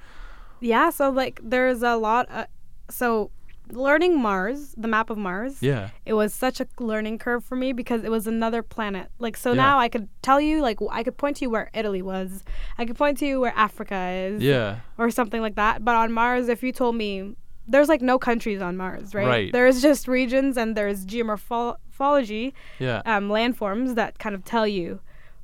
Yeah, 0.61 0.91
so 0.91 1.11
like 1.11 1.41
there's 1.43 1.83
a 1.83 1.97
lot. 1.97 2.27
Uh, 2.31 2.47
so 2.89 3.31
learning 3.73 4.21
Mars, 4.21 4.75
the 4.77 4.89
map 4.89 5.11
of 5.11 5.19
Mars, 5.19 5.59
Yeah. 5.63 5.91
it 6.05 6.15
was 6.15 6.33
such 6.35 6.61
a 6.61 6.67
learning 6.79 7.19
curve 7.19 7.45
for 7.45 7.57
me 7.57 7.73
because 7.73 8.05
it 8.05 8.11
was 8.11 8.27
another 8.27 8.63
planet. 8.63 9.09
Like 9.19 9.37
so 9.37 9.51
Yeah. 9.53 9.57
now 9.63 9.79
I 9.79 9.89
could 9.89 10.09
tell 10.23 10.41
you, 10.41 10.61
like 10.63 10.79
I 10.91 11.03
could 11.03 11.17
point 11.17 11.37
to 11.39 11.45
you 11.45 11.51
where 11.51 11.71
Italy 11.75 12.03
was, 12.03 12.45
I 12.79 12.85
could 12.85 12.97
point 12.97 13.19
to 13.19 13.27
you 13.27 13.41
where 13.41 13.53
Africa 13.57 13.97
is, 14.11 14.43
Yeah. 14.43 14.77
or 14.99 15.11
something 15.11 15.41
like 15.41 15.55
that. 15.57 15.85
But 15.85 15.95
on 15.97 16.13
Mars, 16.13 16.49
if 16.49 16.63
you 16.63 16.73
told 16.73 16.95
me 16.97 17.35
there's 17.69 17.89
like 17.89 18.03
no 18.03 18.19
countries 18.19 18.61
on 18.61 18.77
Mars, 18.77 19.15
right? 19.15 19.27
Right. 19.27 19.53
There's 19.53 19.81
just 19.81 20.09
regions 20.09 20.57
and 20.57 20.77
there's 20.77 21.07
geomorphology, 21.07 22.53
Yeah. 22.79 23.03
um, 23.07 23.29
landforms 23.29 23.95
that 23.95 24.19
kind 24.19 24.35
of 24.35 24.45
tell 24.45 24.67
you 24.67 25.01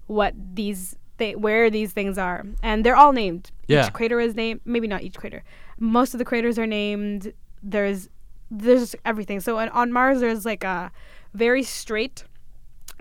what 0.07 0.35
these 0.55 0.97
th- 1.19 1.37
where 1.37 1.71
these 1.71 1.93
things 1.93 2.19
are, 2.19 2.45
and 2.63 2.85
they're 2.85 2.97
all 2.97 3.13
named. 3.13 3.51
Yeah. 3.69 3.87
Each 3.87 3.93
crater 3.93 4.21
is 4.21 4.35
named. 4.35 4.61
Maybe 4.65 4.87
not 4.87 5.03
each 5.03 5.15
crater. 5.17 5.43
Most 5.79 6.15
of 6.15 6.19
the 6.19 6.25
craters 6.25 6.59
are 6.59 6.67
named. 6.67 7.33
There's 7.63 8.09
there's 8.51 8.95
everything. 9.05 9.41
So 9.41 9.59
on, 9.59 9.69
on 9.71 9.93
Mars, 9.93 10.21
there's 10.21 10.45
like 10.45 10.65
a 10.65 10.91
very 11.35 11.63
straight 11.63 12.25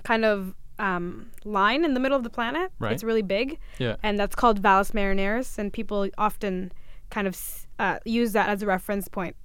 kind 0.03 0.25
of 0.25 0.55
um, 0.79 1.31
line 1.43 1.86
in 1.86 1.93
the 1.93 1.99
middle 1.99 2.17
of 2.17 2.23
the 2.23 2.29
planet. 2.29 2.71
Right. 2.79 2.91
It's 2.93 3.03
really 3.03 3.21
big, 3.21 3.60
Yeah. 3.79 3.95
and 4.03 4.19
that's 4.19 4.36
called 4.36 4.60
Valles 4.60 4.91
Marineris, 4.91 5.58
and 5.58 5.71
people 5.71 6.10
often 6.17 6.71
kind 7.10 7.27
of 7.27 7.39
uh, 7.79 7.99
use 8.05 8.34
that 8.34 8.49
as 8.49 8.62
a 8.62 8.65
reference 8.65 9.08
point 9.08 9.36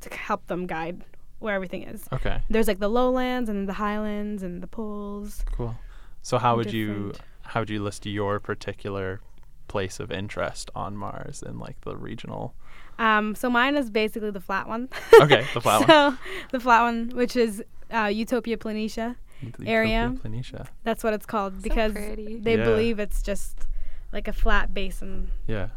to 0.00 0.14
help 0.14 0.46
them 0.46 0.66
guide 0.66 1.04
where 1.40 1.54
everything 1.54 1.82
is. 1.82 2.04
Okay. 2.12 2.40
There's 2.48 2.68
like 2.68 2.78
the 2.78 2.88
lowlands 2.88 3.48
and 3.48 3.68
the 3.68 3.74
highlands 3.74 4.42
and 4.42 4.62
the 4.62 4.66
poles. 4.66 5.44
Cool. 5.52 5.76
So 6.22 6.38
how 6.38 6.56
would 6.56 6.72
you 6.72 7.12
how 7.42 7.60
would 7.60 7.70
you 7.70 7.82
list 7.82 8.04
your 8.06 8.40
particular 8.40 9.20
place 9.68 10.00
of 10.00 10.10
interest 10.10 10.70
on 10.74 10.96
Mars 10.96 11.42
in 11.46 11.58
like 11.58 11.80
the 11.82 11.96
regional? 11.96 12.54
Um, 12.98 13.34
so 13.34 13.48
mine 13.48 13.76
is 13.76 13.90
basically 13.90 14.30
the 14.32 14.40
flat 14.40 14.66
one. 14.68 14.88
Okay, 15.20 15.46
the 15.54 15.60
flat 15.60 15.78
one. 15.88 15.88
so 15.88 16.18
the 16.50 16.60
flat 16.60 16.82
one, 16.82 17.10
which 17.14 17.36
is 17.36 17.62
uh, 17.94 18.06
Utopia 18.12 18.56
Planitia. 18.56 19.16
Utopia 19.40 19.70
area. 19.72 20.14
Planitia. 20.22 20.66
That's 20.82 21.04
what 21.04 21.14
it's 21.14 21.26
called 21.26 21.54
So 21.56 21.62
because 21.62 21.92
pretty. 21.92 22.38
they 22.38 22.56
Yeah. 22.58 22.64
believe 22.64 22.98
it's 22.98 23.22
just 23.22 23.66
like 24.12 24.26
a 24.26 24.32
flat 24.32 24.74
basin. 24.74 25.30
Yeah. 25.46 25.68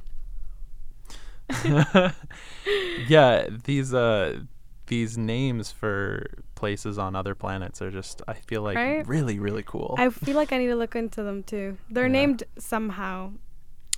yeah, 3.07 3.47
these 3.65 3.93
uh 3.93 4.39
these 4.87 5.17
names 5.17 5.71
for 5.71 6.25
places 6.55 6.97
on 6.97 7.15
other 7.15 7.33
planets 7.35 7.81
are 7.81 7.91
just 7.91 8.21
I 8.27 8.33
feel 8.33 8.61
like 8.61 8.75
Right? 8.77 9.07
really 9.07 9.39
really 9.39 9.63
cool. 9.63 9.95
I 9.97 10.09
feel 10.09 10.35
like 10.35 10.51
I 10.51 10.57
need 10.57 10.67
to 10.67 10.75
look 10.75 10.95
into 10.95 11.23
them 11.23 11.43
too. 11.43 11.77
They're 11.89 12.05
Yeah. 12.07 12.11
named 12.11 12.43
somehow. 12.57 13.33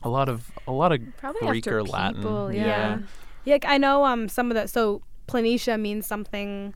A 0.04 0.10
lot 0.10 0.30
of 0.30 0.52
a 0.68 0.72
lot 0.72 0.92
of 0.92 1.00
Probably 1.18 1.48
Greek 1.48 1.68
or 1.68 1.84
Latin. 1.84 2.22
people, 2.22 2.52
yeah. 2.54 2.66
yeah. 2.66 3.00
Yeah, 3.46 3.58
I 3.66 3.78
know 3.78 4.06
um 4.06 4.30
some 4.30 4.52
of 4.52 4.56
the 4.56 4.68
so 4.68 5.02
Planitia 5.28 5.80
means 5.80 6.06
something. 6.08 6.74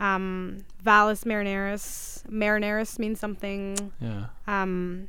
Um, 0.00 0.64
Marineris, 1.26 2.24
Marineris 2.26 2.98
means 2.98 3.20
something. 3.20 3.92
Yeah. 4.00 4.26
Um, 4.46 5.08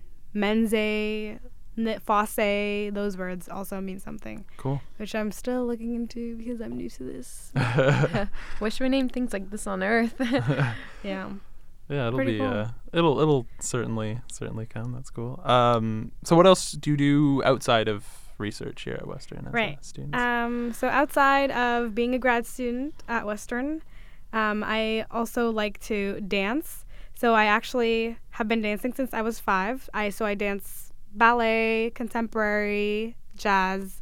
N- 1.77 1.99
Fosse, 2.05 2.91
those 2.93 3.15
words 3.17 3.47
also 3.47 3.79
mean 3.79 3.99
something, 3.99 4.43
Cool. 4.57 4.81
which 4.97 5.15
I'm 5.15 5.31
still 5.31 5.65
looking 5.65 5.95
into 5.95 6.35
because 6.35 6.59
I'm 6.59 6.75
new 6.75 6.89
to 6.89 7.03
this. 7.03 7.53
Wish 8.59 8.81
we 8.81 8.89
named 8.89 9.13
things 9.13 9.31
like 9.31 9.49
this 9.49 9.65
on 9.65 9.81
Earth. 9.81 10.15
yeah. 11.03 11.29
Yeah, 11.91 12.07
it'll 12.07 12.17
Pretty 12.19 12.33
be 12.33 12.37
cool. 12.39 12.47
uh 12.47 12.67
it'll 12.93 13.19
it'll 13.19 13.45
certainly 13.59 14.19
certainly 14.31 14.65
come. 14.65 14.93
That's 14.93 15.09
cool. 15.09 15.41
Um 15.45 16.11
so 16.23 16.35
what 16.35 16.47
else 16.47 16.71
do 16.71 16.91
you 16.91 16.97
do 16.97 17.43
outside 17.43 17.87
of 17.87 18.05
research 18.37 18.81
here 18.83 18.95
at 18.95 19.05
Western 19.07 19.45
as 19.47 19.53
Right. 19.53 19.77
a 19.79 19.83
student? 19.83 20.15
Um, 20.15 20.73
so 20.73 20.87
outside 20.87 21.51
of 21.51 21.93
being 21.93 22.15
a 22.15 22.17
grad 22.17 22.45
student 22.47 22.95
at 23.07 23.25
Western, 23.25 23.83
um, 24.33 24.63
I 24.65 25.05
also 25.11 25.51
like 25.51 25.79
to 25.81 26.21
dance. 26.21 26.85
So 27.13 27.33
I 27.35 27.45
actually 27.45 28.17
have 28.31 28.47
been 28.47 28.61
dancing 28.61 28.93
since 28.93 29.13
I 29.13 29.21
was 29.21 29.39
five. 29.39 29.87
I 29.93 30.09
so 30.09 30.25
I 30.25 30.33
dance 30.33 30.91
ballet, 31.13 31.91
contemporary, 31.93 33.15
jazz, 33.37 34.01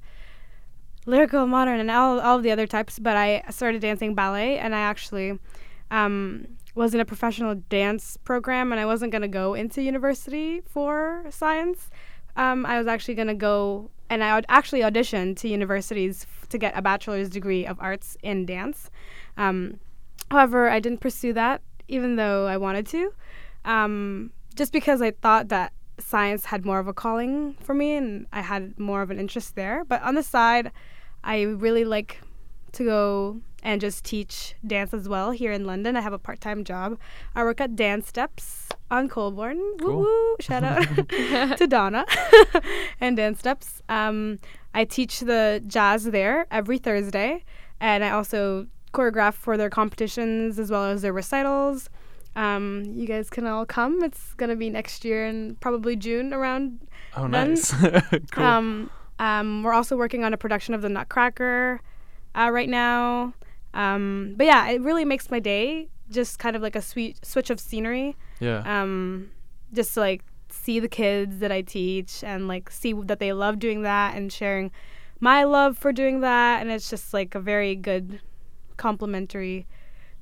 lyrical, 1.06 1.48
modern, 1.48 1.80
and 1.80 1.92
all 1.92 2.20
all 2.20 2.38
of 2.38 2.44
the 2.44 2.52
other 2.52 2.68
types. 2.68 3.00
But 3.00 3.18
I 3.18 3.44
started 3.50 3.82
dancing 3.82 4.16
ballet, 4.16 4.58
and 4.58 4.74
I 4.76 4.80
actually 4.80 5.38
um, 5.92 6.48
was 6.76 6.94
in 6.94 7.00
a 7.00 7.06
professional 7.06 7.56
dance 7.56 8.18
program, 8.18 8.72
and 8.72 8.80
I 8.80 8.86
wasn't 8.86 9.12
gonna 9.12 9.28
go 9.28 9.54
into 9.54 9.82
university 9.82 10.62
for 10.62 11.26
science. 11.30 11.90
Um, 12.36 12.66
I 12.66 12.78
was 12.78 12.88
actually 12.88 13.16
gonna 13.16 13.36
go, 13.36 13.90
and 14.10 14.24
I 14.24 14.36
would 14.36 14.46
actually 14.50 14.82
auditioned 14.82 15.38
to 15.38 15.48
universities 15.48 16.26
f- 16.30 16.48
to 16.50 16.58
get 16.58 16.78
a 16.78 16.82
bachelor's 16.82 17.30
degree 17.30 17.66
of 17.66 17.78
arts 17.80 18.18
in 18.24 18.46
dance. 18.46 18.90
Um, 19.38 19.80
however, 20.32 20.70
I 20.70 20.80
didn't 20.80 21.00
pursue 21.00 21.34
that, 21.34 21.62
even 21.88 22.16
though 22.16 22.48
I 22.48 22.58
wanted 22.58 22.88
to, 22.88 23.14
um, 23.66 24.32
just 24.56 24.72
because 24.72 25.02
I 25.02 25.12
thought 25.12 25.50
that 25.50 25.74
science 26.00 26.46
had 26.46 26.66
more 26.66 26.80
of 26.80 26.88
a 26.88 26.94
calling 26.94 27.56
for 27.60 27.74
me, 27.74 27.96
and 27.96 28.28
I 28.32 28.42
had 28.42 28.80
more 28.80 29.02
of 29.02 29.12
an 29.12 29.20
interest 29.20 29.56
there. 29.56 29.84
But 29.84 30.02
on 30.04 30.16
the 30.16 30.24
side, 30.24 30.72
I 31.24 31.42
really 31.42 31.84
like 31.84 32.22
to 32.74 32.86
go 32.86 33.42
and 33.64 33.82
just 33.82 34.04
teach 34.04 34.56
dance 34.66 34.94
as 34.94 35.08
well 35.10 35.32
here 35.32 35.52
in 35.52 35.66
London. 35.66 35.96
I 35.96 36.02
have 36.02 36.14
a 36.14 36.20
part 36.20 36.42
time 36.42 36.64
job. 36.64 36.98
I 37.36 37.44
work 37.44 37.62
at 37.62 37.76
Dance 37.76 38.08
Steps 38.08 38.70
on 38.90 39.08
Colborne. 39.08 39.62
Cool. 39.80 39.98
Woo 39.98 40.04
woo! 40.04 40.36
Shout 40.40 40.64
out 40.64 40.88
to 41.58 41.68
Donna 41.68 42.06
and 43.02 43.18
Dance 43.18 43.40
Steps. 43.40 43.82
Um, 43.90 44.40
I 44.74 44.86
teach 44.86 45.22
the 45.22 45.64
jazz 45.68 46.06
there 46.06 46.46
every 46.52 46.78
Thursday, 46.78 47.44
and 47.80 48.04
I 48.04 48.12
also 48.12 48.68
choreograph 48.94 49.34
for 49.34 49.58
their 49.58 49.70
competitions 49.70 50.58
as 50.60 50.72
well 50.72 50.86
as 50.86 51.02
their 51.02 51.14
recitals. 51.14 51.90
Um, 52.36 52.84
you 52.96 53.08
guys 53.08 53.30
can 53.30 53.46
all 53.48 53.66
come. 53.66 54.04
It's 54.04 54.34
gonna 54.36 54.56
be 54.56 54.70
next 54.70 55.04
year 55.04 55.26
in 55.26 55.56
probably 55.56 55.96
June 55.96 56.34
around 56.34 56.80
oh 57.18 57.28
then, 57.28 57.50
nice. 57.50 57.74
cool. 58.32 58.44
um, 58.44 58.90
um, 59.20 59.64
we're 59.64 59.74
also 59.74 59.98
working 59.98 60.24
on 60.24 60.34
a 60.34 60.38
production 60.38 60.74
of 60.74 60.82
The 60.82 60.90
Nutcracker 60.90 61.82
uh, 62.36 62.50
right 62.52 62.70
now. 62.70 63.34
Um, 63.74 64.34
but 64.38 64.46
yeah, 64.48 64.70
it 64.70 64.82
really 64.82 65.06
makes 65.06 65.30
my 65.32 65.40
day 65.40 65.90
just 66.10 66.40
kind 66.40 66.56
of 66.56 66.62
like 66.62 66.76
a 66.76 66.82
sweet 66.82 67.24
switch 67.26 67.50
of 67.50 67.60
scenery. 67.60 68.16
yeah. 68.40 68.64
Um, 68.82 69.30
just 69.74 69.94
to 69.94 70.00
like 70.00 70.24
see 70.50 70.80
the 70.80 70.88
kids 70.90 71.38
that 71.40 71.52
I 71.52 71.62
teach 71.62 72.24
and 72.24 72.48
like 72.48 72.72
see 72.72 72.94
that 72.94 73.20
they 73.20 73.32
love 73.34 73.60
doing 73.60 73.84
that 73.84 74.16
and 74.16 74.34
sharing 74.34 74.72
my 75.20 75.44
love 75.44 75.78
for 75.78 75.92
doing 75.94 76.22
that. 76.22 76.62
And 76.62 76.72
it's 76.72 76.90
just 76.90 77.14
like 77.14 77.36
a 77.36 77.40
very 77.40 77.76
good 77.76 78.20
complementary 78.78 79.68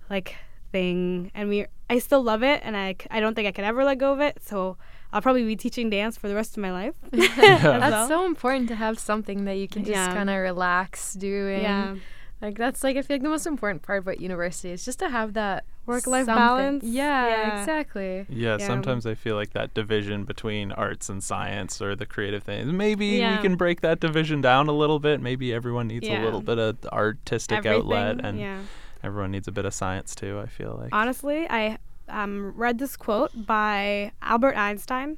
like 0.10 0.36
thing. 0.72 1.32
And 1.34 1.48
we, 1.48 1.66
I 1.90 2.00
still 2.00 2.22
love 2.22 2.44
it 2.44 2.60
and 2.64 2.76
I, 2.76 2.96
I 3.10 3.20
don't 3.22 3.36
think 3.36 3.48
I 3.48 3.52
could 3.54 3.64
ever 3.64 3.86
let 3.86 3.98
go 4.00 4.12
of 4.12 4.20
it. 4.20 4.40
So 4.44 4.76
I'll 5.14 5.22
probably 5.22 5.46
be 5.46 5.56
teaching 5.56 5.90
dance 5.90 6.18
for 6.18 6.28
the 6.28 6.36
rest 6.36 6.58
of 6.58 6.62
my 6.62 6.72
life. 6.74 6.96
as 7.14 7.20
That's 7.38 7.64
well. 7.64 8.08
so 8.10 8.26
important 8.26 8.68
to 8.70 8.76
have 8.76 9.00
something 9.00 9.46
that 9.46 9.54
you 9.56 9.70
can 9.70 9.84
just 9.84 9.92
Yeah. 9.94 10.14
kind 10.14 10.30
of 10.30 10.36
relax 10.38 11.14
doing. 11.14 11.62
Yeah. 11.62 11.96
Like 12.42 12.58
that's 12.58 12.84
like 12.84 12.98
I 12.98 13.02
feel 13.02 13.16
like 13.16 13.24
the 13.24 13.30
most 13.30 13.48
important 13.48 13.82
part 13.82 14.00
about 14.04 14.20
university 14.22 14.72
is 14.72 14.86
just 14.86 15.00
to 15.00 15.10
have 15.10 15.34
that 15.34 15.66
Work-life 15.88 16.26
balance? 16.26 16.84
Yeah, 16.84 17.28
Yeah. 17.28 17.60
exactly. 17.62 18.26
Yeah, 18.30 18.58
Yeah. 18.60 18.68
sometimes 18.68 19.06
I 19.06 19.16
feel 19.16 19.36
like 19.36 19.54
that 19.54 19.74
division 19.74 20.26
between 20.26 20.74
arts 20.74 21.08
and 21.08 21.24
science 21.24 21.82
or 21.82 21.96
the 21.96 22.06
creative 22.06 22.44
things. 22.44 22.72
Maybe 22.74 23.08
Yeah. 23.08 23.38
we 23.38 23.42
can 23.42 23.56
break 23.56 23.80
that 23.82 24.02
division 24.02 24.42
down 24.42 24.68
a 24.68 24.74
little 24.74 25.00
bit. 25.00 25.22
Maybe 25.22 25.54
everyone 25.54 25.88
needs 25.88 26.06
a 26.08 26.20
little 26.22 26.42
bit 26.42 26.60
of 26.60 26.78
artistic 26.88 27.66
outlet 27.66 28.20
and 28.22 28.38
yeah. 28.38 28.60
everyone 29.02 29.32
needs 29.32 29.48
a 29.48 29.52
bit 29.52 29.64
of 29.66 29.74
science 29.74 30.14
too, 30.14 30.40
I 30.40 30.48
feel 30.48 30.78
like. 30.80 30.90
Honestly, 30.92 31.48
I 31.50 31.78
um, 32.10 32.54
read 32.56 32.80
this 32.80 32.98
quote 32.98 33.32
by 33.48 34.12
Albert 34.22 34.56
Einstein, 34.58 35.18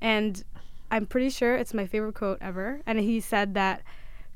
and 0.00 0.44
I'm 0.90 1.06
pretty 1.06 1.30
sure 1.30 1.56
it's 1.56 1.72
my 1.74 1.86
favorite 1.86 2.14
quote 2.14 2.38
ever. 2.40 2.80
And 2.86 2.98
he 2.98 3.20
said 3.20 3.54
that 3.54 3.82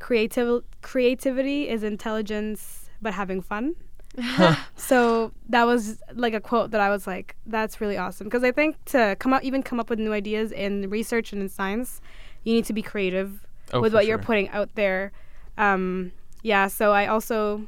creativ- 0.01 0.65
creativity 0.83 1.69
is 1.69 1.83
intelligence 1.83 2.91
but 3.01 3.15
having 3.15 3.41
fun. 3.41 3.77
so 4.77 5.33
that 5.49 5.65
was 5.65 6.01
like 6.15 6.35
a 6.35 6.41
quote 6.41 6.73
that 6.73 6.81
I 6.81 6.91
was 6.91 7.07
like, 7.07 7.37
that's 7.47 7.81
really 7.81 7.97
awesome. 7.97 8.27
Because 8.27 8.43
I 8.43 8.51
think 8.51 8.83
to 8.87 9.17
come 9.19 9.33
up, 9.33 9.45
even 9.45 9.63
come 9.63 9.79
up 9.79 9.91
with 9.91 9.99
new 9.99 10.13
ideas 10.13 10.51
in 10.51 10.91
research 10.91 11.33
and 11.33 11.41
in 11.41 11.49
science, 11.49 12.01
you 12.43 12.55
need 12.55 12.65
to 12.65 12.73
be 12.73 12.83
creative 12.83 13.47
Oh, 13.73 13.81
with 13.81 13.93
what 13.93 14.07
you're 14.07 14.19
putting 14.19 14.49
out 14.49 14.75
there. 14.75 15.13
Um, 15.57 16.13
yeah, 16.43 16.69
so 16.69 16.93
I 16.93 17.07
also 17.07 17.67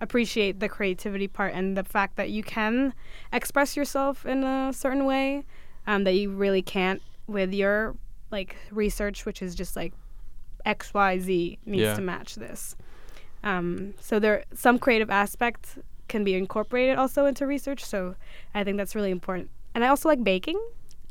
appreciate 0.00 0.60
the 0.60 0.68
creativity 0.68 1.28
part 1.28 1.52
and 1.52 1.76
the 1.76 1.84
fact 1.84 2.16
that 2.16 2.30
you 2.30 2.42
can 2.42 2.94
express 3.32 3.76
yourself 3.76 4.24
in 4.24 4.44
a 4.44 4.72
certain 4.72 5.04
way 5.04 5.44
um, 5.86 6.04
that 6.04 6.12
you 6.12 6.30
really 6.30 6.62
can't 6.62 7.02
with 7.26 7.52
your 7.52 7.96
like 8.30 8.56
research, 8.70 9.26
which 9.26 9.42
is 9.42 9.54
just 9.54 9.76
like 9.76 9.92
X 10.64 10.92
Y 10.94 11.18
Z 11.18 11.58
needs 11.66 11.82
Yeah. 11.82 11.94
to 11.94 12.00
match 12.02 12.34
this. 12.36 12.76
Um, 13.42 13.94
so 14.00 14.18
there 14.18 14.44
some 14.54 14.78
creative 14.78 15.10
aspects 15.10 15.78
can 16.08 16.24
be 16.24 16.34
incorporated 16.34 16.96
also 16.98 17.26
into 17.26 17.46
research. 17.46 17.84
So 17.84 18.14
I 18.54 18.64
think 18.64 18.76
that's 18.76 18.94
really 18.94 19.10
important. 19.10 19.48
And 19.74 19.84
I 19.84 19.88
also 19.88 20.08
like 20.08 20.22
baking. 20.24 20.60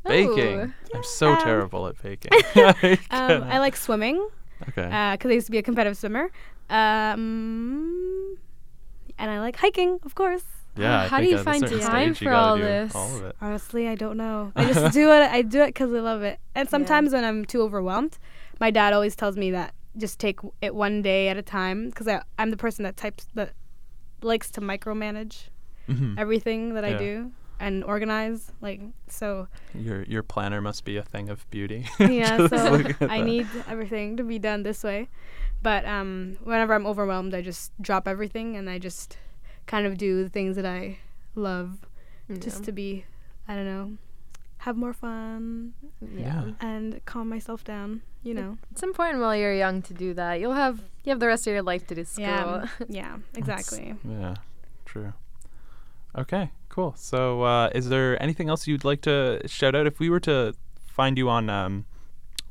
Baking. 0.04 0.60
Ooh. 0.60 0.72
I'm 0.94 1.02
so 1.04 1.32
Um, 1.32 1.42
terrible 1.42 1.86
at 1.88 2.00
baking. 2.02 2.30
I 2.54 2.98
Um. 3.10 3.42
I 3.44 3.58
like 3.58 3.76
swimming. 3.76 4.28
okay. 4.62 5.14
because 5.16 5.30
I 5.30 5.34
used 5.34 5.46
to 5.46 5.52
be 5.52 5.58
a 5.58 5.62
competitive 5.62 5.96
swimmer. 5.96 6.30
Um, 6.70 8.36
and 9.18 9.30
I 9.30 9.40
like 9.40 9.56
hiking, 9.56 9.98
of 10.04 10.14
course. 10.14 10.44
yeah. 10.76 11.02
I 11.02 11.08
how 11.08 11.18
do 11.20 11.26
you 11.26 11.36
at 11.38 11.44
find 11.44 11.66
time 11.66 12.14
for 12.14 12.32
all 12.32 12.56
this? 12.56 12.94
All 12.94 13.16
of 13.16 13.24
it. 13.24 13.36
Honestly, 13.40 13.88
I 13.88 13.94
don't 13.94 14.16
know. 14.16 14.52
I 14.56 14.72
just 14.72 14.94
do 14.94 15.10
it. 15.10 15.30
I 15.30 15.42
do 15.42 15.62
it 15.62 15.68
because 15.68 15.92
I 15.92 16.00
love 16.00 16.22
it. 16.22 16.38
And 16.54 16.68
sometimes 16.74 17.12
when 17.12 17.24
I'm 17.24 17.44
too 17.44 17.62
overwhelmed, 17.62 18.18
my 18.60 18.70
dad 18.70 18.92
always 18.92 19.16
tells 19.16 19.36
me 19.36 19.50
that 19.52 19.74
just 19.96 20.18
take 20.20 20.38
it 20.60 20.74
one 20.74 21.02
day 21.02 21.28
at 21.28 21.36
a 21.36 21.42
time 21.42 21.86
because 21.88 22.06
I'm 22.38 22.50
the 22.50 22.56
person 22.56 22.84
that 22.84 22.96
types 22.96 23.26
that 23.34 23.52
likes 24.22 24.50
to 24.52 24.60
micromanage 24.60 25.48
Mhm. 25.88 26.16
everything 26.18 26.74
that 26.74 26.84
I 26.84 26.92
do 26.96 27.32
and 27.58 27.82
organize. 27.84 28.52
Like 28.60 28.80
so, 29.08 29.48
Your 29.74 30.04
your 30.04 30.22
planner 30.22 30.60
must 30.60 30.84
be 30.84 30.96
a 30.96 31.02
thing 31.02 31.28
of 31.28 31.48
beauty. 31.50 31.86
yeah. 31.98 32.46
So 32.46 32.56
I 32.76 33.18
that. 33.18 33.24
need 33.24 33.48
everything 33.66 34.16
to 34.18 34.22
be 34.22 34.38
done 34.38 34.62
this 34.62 34.84
way. 34.84 35.08
But 35.62 35.84
um, 35.84 36.38
whenever 36.44 36.72
I'm 36.74 36.86
overwhelmed, 36.86 37.34
I 37.34 37.42
just 37.42 37.72
drop 37.82 38.06
everything 38.06 38.56
and 38.56 38.70
I 38.70 38.78
just 38.78 39.18
kind 39.66 39.86
of 39.86 39.98
do 39.98 40.22
the 40.22 40.28
things 40.30 40.56
that 40.56 40.64
I 40.64 40.98
love, 41.34 41.80
just 42.38 42.64
to 42.64 42.72
be, 42.72 43.04
I 43.46 43.54
don't 43.56 43.66
know, 43.66 43.96
have 44.64 44.76
more 44.76 44.92
fun 44.92 45.72
Yeah. 46.14 46.50
and 46.60 47.00
calm 47.06 47.28
myself 47.28 47.64
down. 47.64 48.02
You 48.22 48.34
know. 48.34 48.58
It's 48.70 48.82
important 48.82 49.20
while 49.20 49.34
you're 49.34 49.54
young 49.54 49.80
to 49.82 49.94
do 49.94 50.12
that. 50.14 50.40
You'll 50.40 50.52
have 50.52 50.80
you 51.04 51.10
have 51.10 51.20
the 51.20 51.26
rest 51.26 51.46
of 51.46 51.52
your 51.52 51.62
life 51.62 51.86
to 51.88 51.94
do 51.94 52.04
school. 52.04 52.24
Yeah. 52.26 52.66
Yeah. 52.88 53.16
Exactly. 53.34 53.94
Yeah, 54.04 54.34
true. 54.84 55.12
Okay, 56.18 56.50
cool. 56.68 56.94
So, 56.96 57.42
uh, 57.42 57.70
is 57.74 57.88
there 57.88 58.20
anything 58.22 58.48
else 58.48 58.66
you'd 58.66 58.84
like 58.84 59.00
to 59.02 59.40
shout 59.46 59.74
out? 59.74 59.86
If 59.86 59.98
we 60.00 60.10
were 60.10 60.20
to 60.20 60.54
find 60.86 61.16
you 61.16 61.28
on 61.30 61.48
um, 61.48 61.86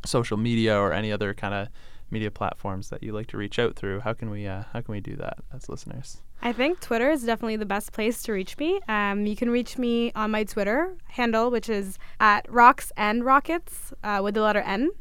social 0.05 0.37
media 0.37 0.77
or 0.79 0.93
any 0.93 1.11
other 1.11 1.33
kind 1.33 1.53
of 1.53 1.67
media 2.09 2.31
platforms 2.31 2.89
that 2.89 3.03
you 3.03 3.11
like 3.11 3.27
to 3.27 3.37
reach 3.37 3.59
out 3.59 3.75
through, 3.75 3.99
how 3.99 4.13
can 4.13 4.29
we 4.31 4.47
uh, 4.47 4.63
how 4.73 4.81
can 4.81 4.93
we 4.93 5.01
do 5.01 5.15
that 5.17 5.37
as 5.53 5.69
listeners? 5.69 6.21
I 6.41 6.53
think 6.53 6.79
Twitter 6.79 7.09
is 7.09 7.23
definitely 7.23 7.57
the 7.57 7.65
best 7.65 7.91
place 7.91 8.23
to 8.23 8.31
reach 8.31 8.57
me. 8.57 8.79
Um, 8.87 9.25
you 9.25 9.35
can 9.35 9.49
reach 9.49 9.77
me 9.77 10.11
on 10.15 10.31
my 10.31 10.43
Twitter 10.43 10.95
handle, 11.09 11.51
which 11.51 11.69
is 11.69 11.97
at 12.19 12.49
rocks 12.51 12.91
and 12.95 13.25
rockets 13.25 13.93
uh, 14.03 14.21
with 14.23 14.35
the 14.35 14.41
letter 14.41 14.61
N. 14.61 14.91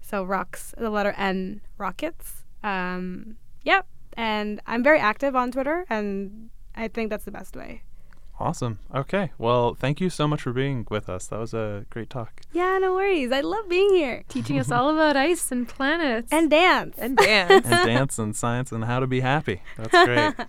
So 0.00 0.24
rocks, 0.24 0.74
the 0.76 0.90
letter 0.90 1.14
N, 1.16 1.60
rockets. 1.76 2.44
Um, 2.64 3.36
yep. 3.62 3.86
And 4.14 4.60
I'm 4.66 4.82
very 4.82 4.98
active 4.98 5.36
on 5.36 5.52
Twitter, 5.52 5.86
and 5.88 6.50
I 6.74 6.88
think 6.88 7.10
that's 7.10 7.24
the 7.24 7.30
best 7.30 7.54
way. 7.54 7.82
Awesome. 8.40 8.78
Okay. 8.94 9.32
Well, 9.36 9.74
thank 9.74 10.00
you 10.00 10.10
so 10.10 10.28
much 10.28 10.42
for 10.42 10.52
being 10.52 10.86
with 10.90 11.08
us. 11.08 11.26
That 11.26 11.38
was 11.40 11.54
a 11.54 11.86
great 11.90 12.08
talk. 12.08 12.40
Yeah, 12.52 12.78
no 12.78 12.94
worries. 12.94 13.32
I 13.32 13.40
love 13.40 13.68
being 13.68 13.90
here 13.90 14.22
Teaching 14.28 14.58
us 14.60 14.70
all 14.70 14.90
about 14.90 15.16
ice 15.16 15.50
and 15.50 15.68
planets 15.68 16.32
and 16.32 16.48
dance. 16.48 16.96
and 16.98 17.16
dance. 17.16 17.50
and 17.66 17.86
dance 17.86 18.18
and 18.18 18.36
science 18.36 18.70
and 18.70 18.84
how 18.84 19.00
to 19.00 19.06
be 19.08 19.20
happy. 19.20 19.62
That's 19.76 19.90
great. 19.90 20.34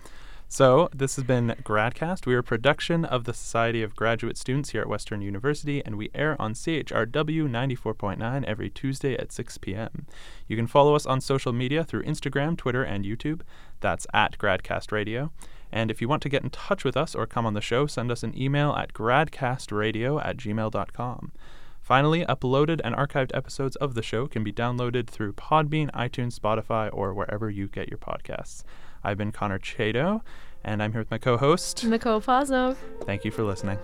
So, 0.51 0.89
this 0.91 1.15
has 1.15 1.25
been 1.25 1.55
GradCast. 1.63 2.25
We 2.25 2.33
are 2.33 2.39
a 2.39 2.43
production 2.43 3.05
of 3.05 3.25
the 3.25 3.35
Society 3.35 3.83
of 3.83 3.95
Graduate 3.95 4.35
Students 4.35 4.71
here 4.71 4.81
at 4.81 4.89
Western 4.89 5.21
University, 5.21 5.85
and 5.85 5.95
we 5.95 6.09
air 6.15 6.35
on 6.41 6.55
CHRW 6.55 7.47
94.9 7.47 8.43
every 8.45 8.71
Tuesday 8.71 9.15
at 9.15 9.31
6 9.31 9.59
p.m. 9.59 10.07
You 10.47 10.55
can 10.55 10.65
follow 10.65 10.95
us 10.95 11.05
on 11.05 11.21
social 11.21 11.53
media 11.53 11.83
through 11.83 12.01
Instagram, 12.01 12.57
Twitter, 12.57 12.81
and 12.81 13.05
YouTube. 13.05 13.41
That's 13.79 14.07
at 14.12 14.39
GradCast 14.39 14.91
Radio. 14.91 15.31
And 15.71 15.91
if 15.91 16.01
you 16.01 16.09
want 16.09 16.23
to 16.23 16.29
get 16.29 16.43
in 16.43 16.49
touch 16.49 16.83
with 16.83 16.97
us 16.97 17.13
or 17.13 17.27
come 17.27 17.45
on 17.45 17.53
the 17.53 17.62
show, 17.62 17.85
send 17.85 18.12
us 18.12 18.23
an 18.23 18.35
email 18.35 18.71
at 18.73 18.91
gradcastradio 18.91 20.19
at 20.25 20.38
gmail.com. 20.38 21.31
Finally, 21.79 22.25
uploaded 22.25 22.81
and 22.83 22.95
archived 22.95 23.31
episodes 23.35 23.75
of 23.75 23.93
the 23.93 24.01
show 24.01 24.25
can 24.25 24.43
be 24.43 24.51
downloaded 24.51 25.07
through 25.07 25.33
Podbean, 25.33 25.91
iTunes, 25.91 26.39
Spotify, 26.39 26.89
or 26.91 27.13
wherever 27.13 27.51
you 27.51 27.67
get 27.67 27.88
your 27.88 27.99
podcasts. 27.99 28.63
I've 29.03 29.17
been 29.17 29.31
Connor 29.31 29.59
Chato, 29.59 30.23
and 30.63 30.83
I'm 30.83 30.91
here 30.91 31.01
with 31.01 31.12
my 31.12 31.17
co 31.17 31.38
host. 31.38 31.83
Nicole 31.85 32.21
Pazov. 32.21 32.75
Thank 33.05 33.25
you 33.25 33.31
for 33.31 33.43
listening. 33.43 33.79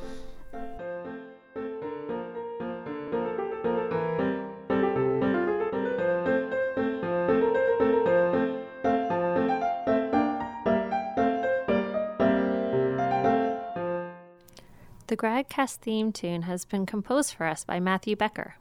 The 15.08 15.16
Gradcast 15.16 15.78
theme 15.78 16.12
tune 16.12 16.42
has 16.42 16.66
been 16.66 16.86
composed 16.86 17.36
for 17.36 17.46
us 17.46 17.64
by 17.64 17.80
Matthew 17.80 18.16
Becker. 18.16 18.56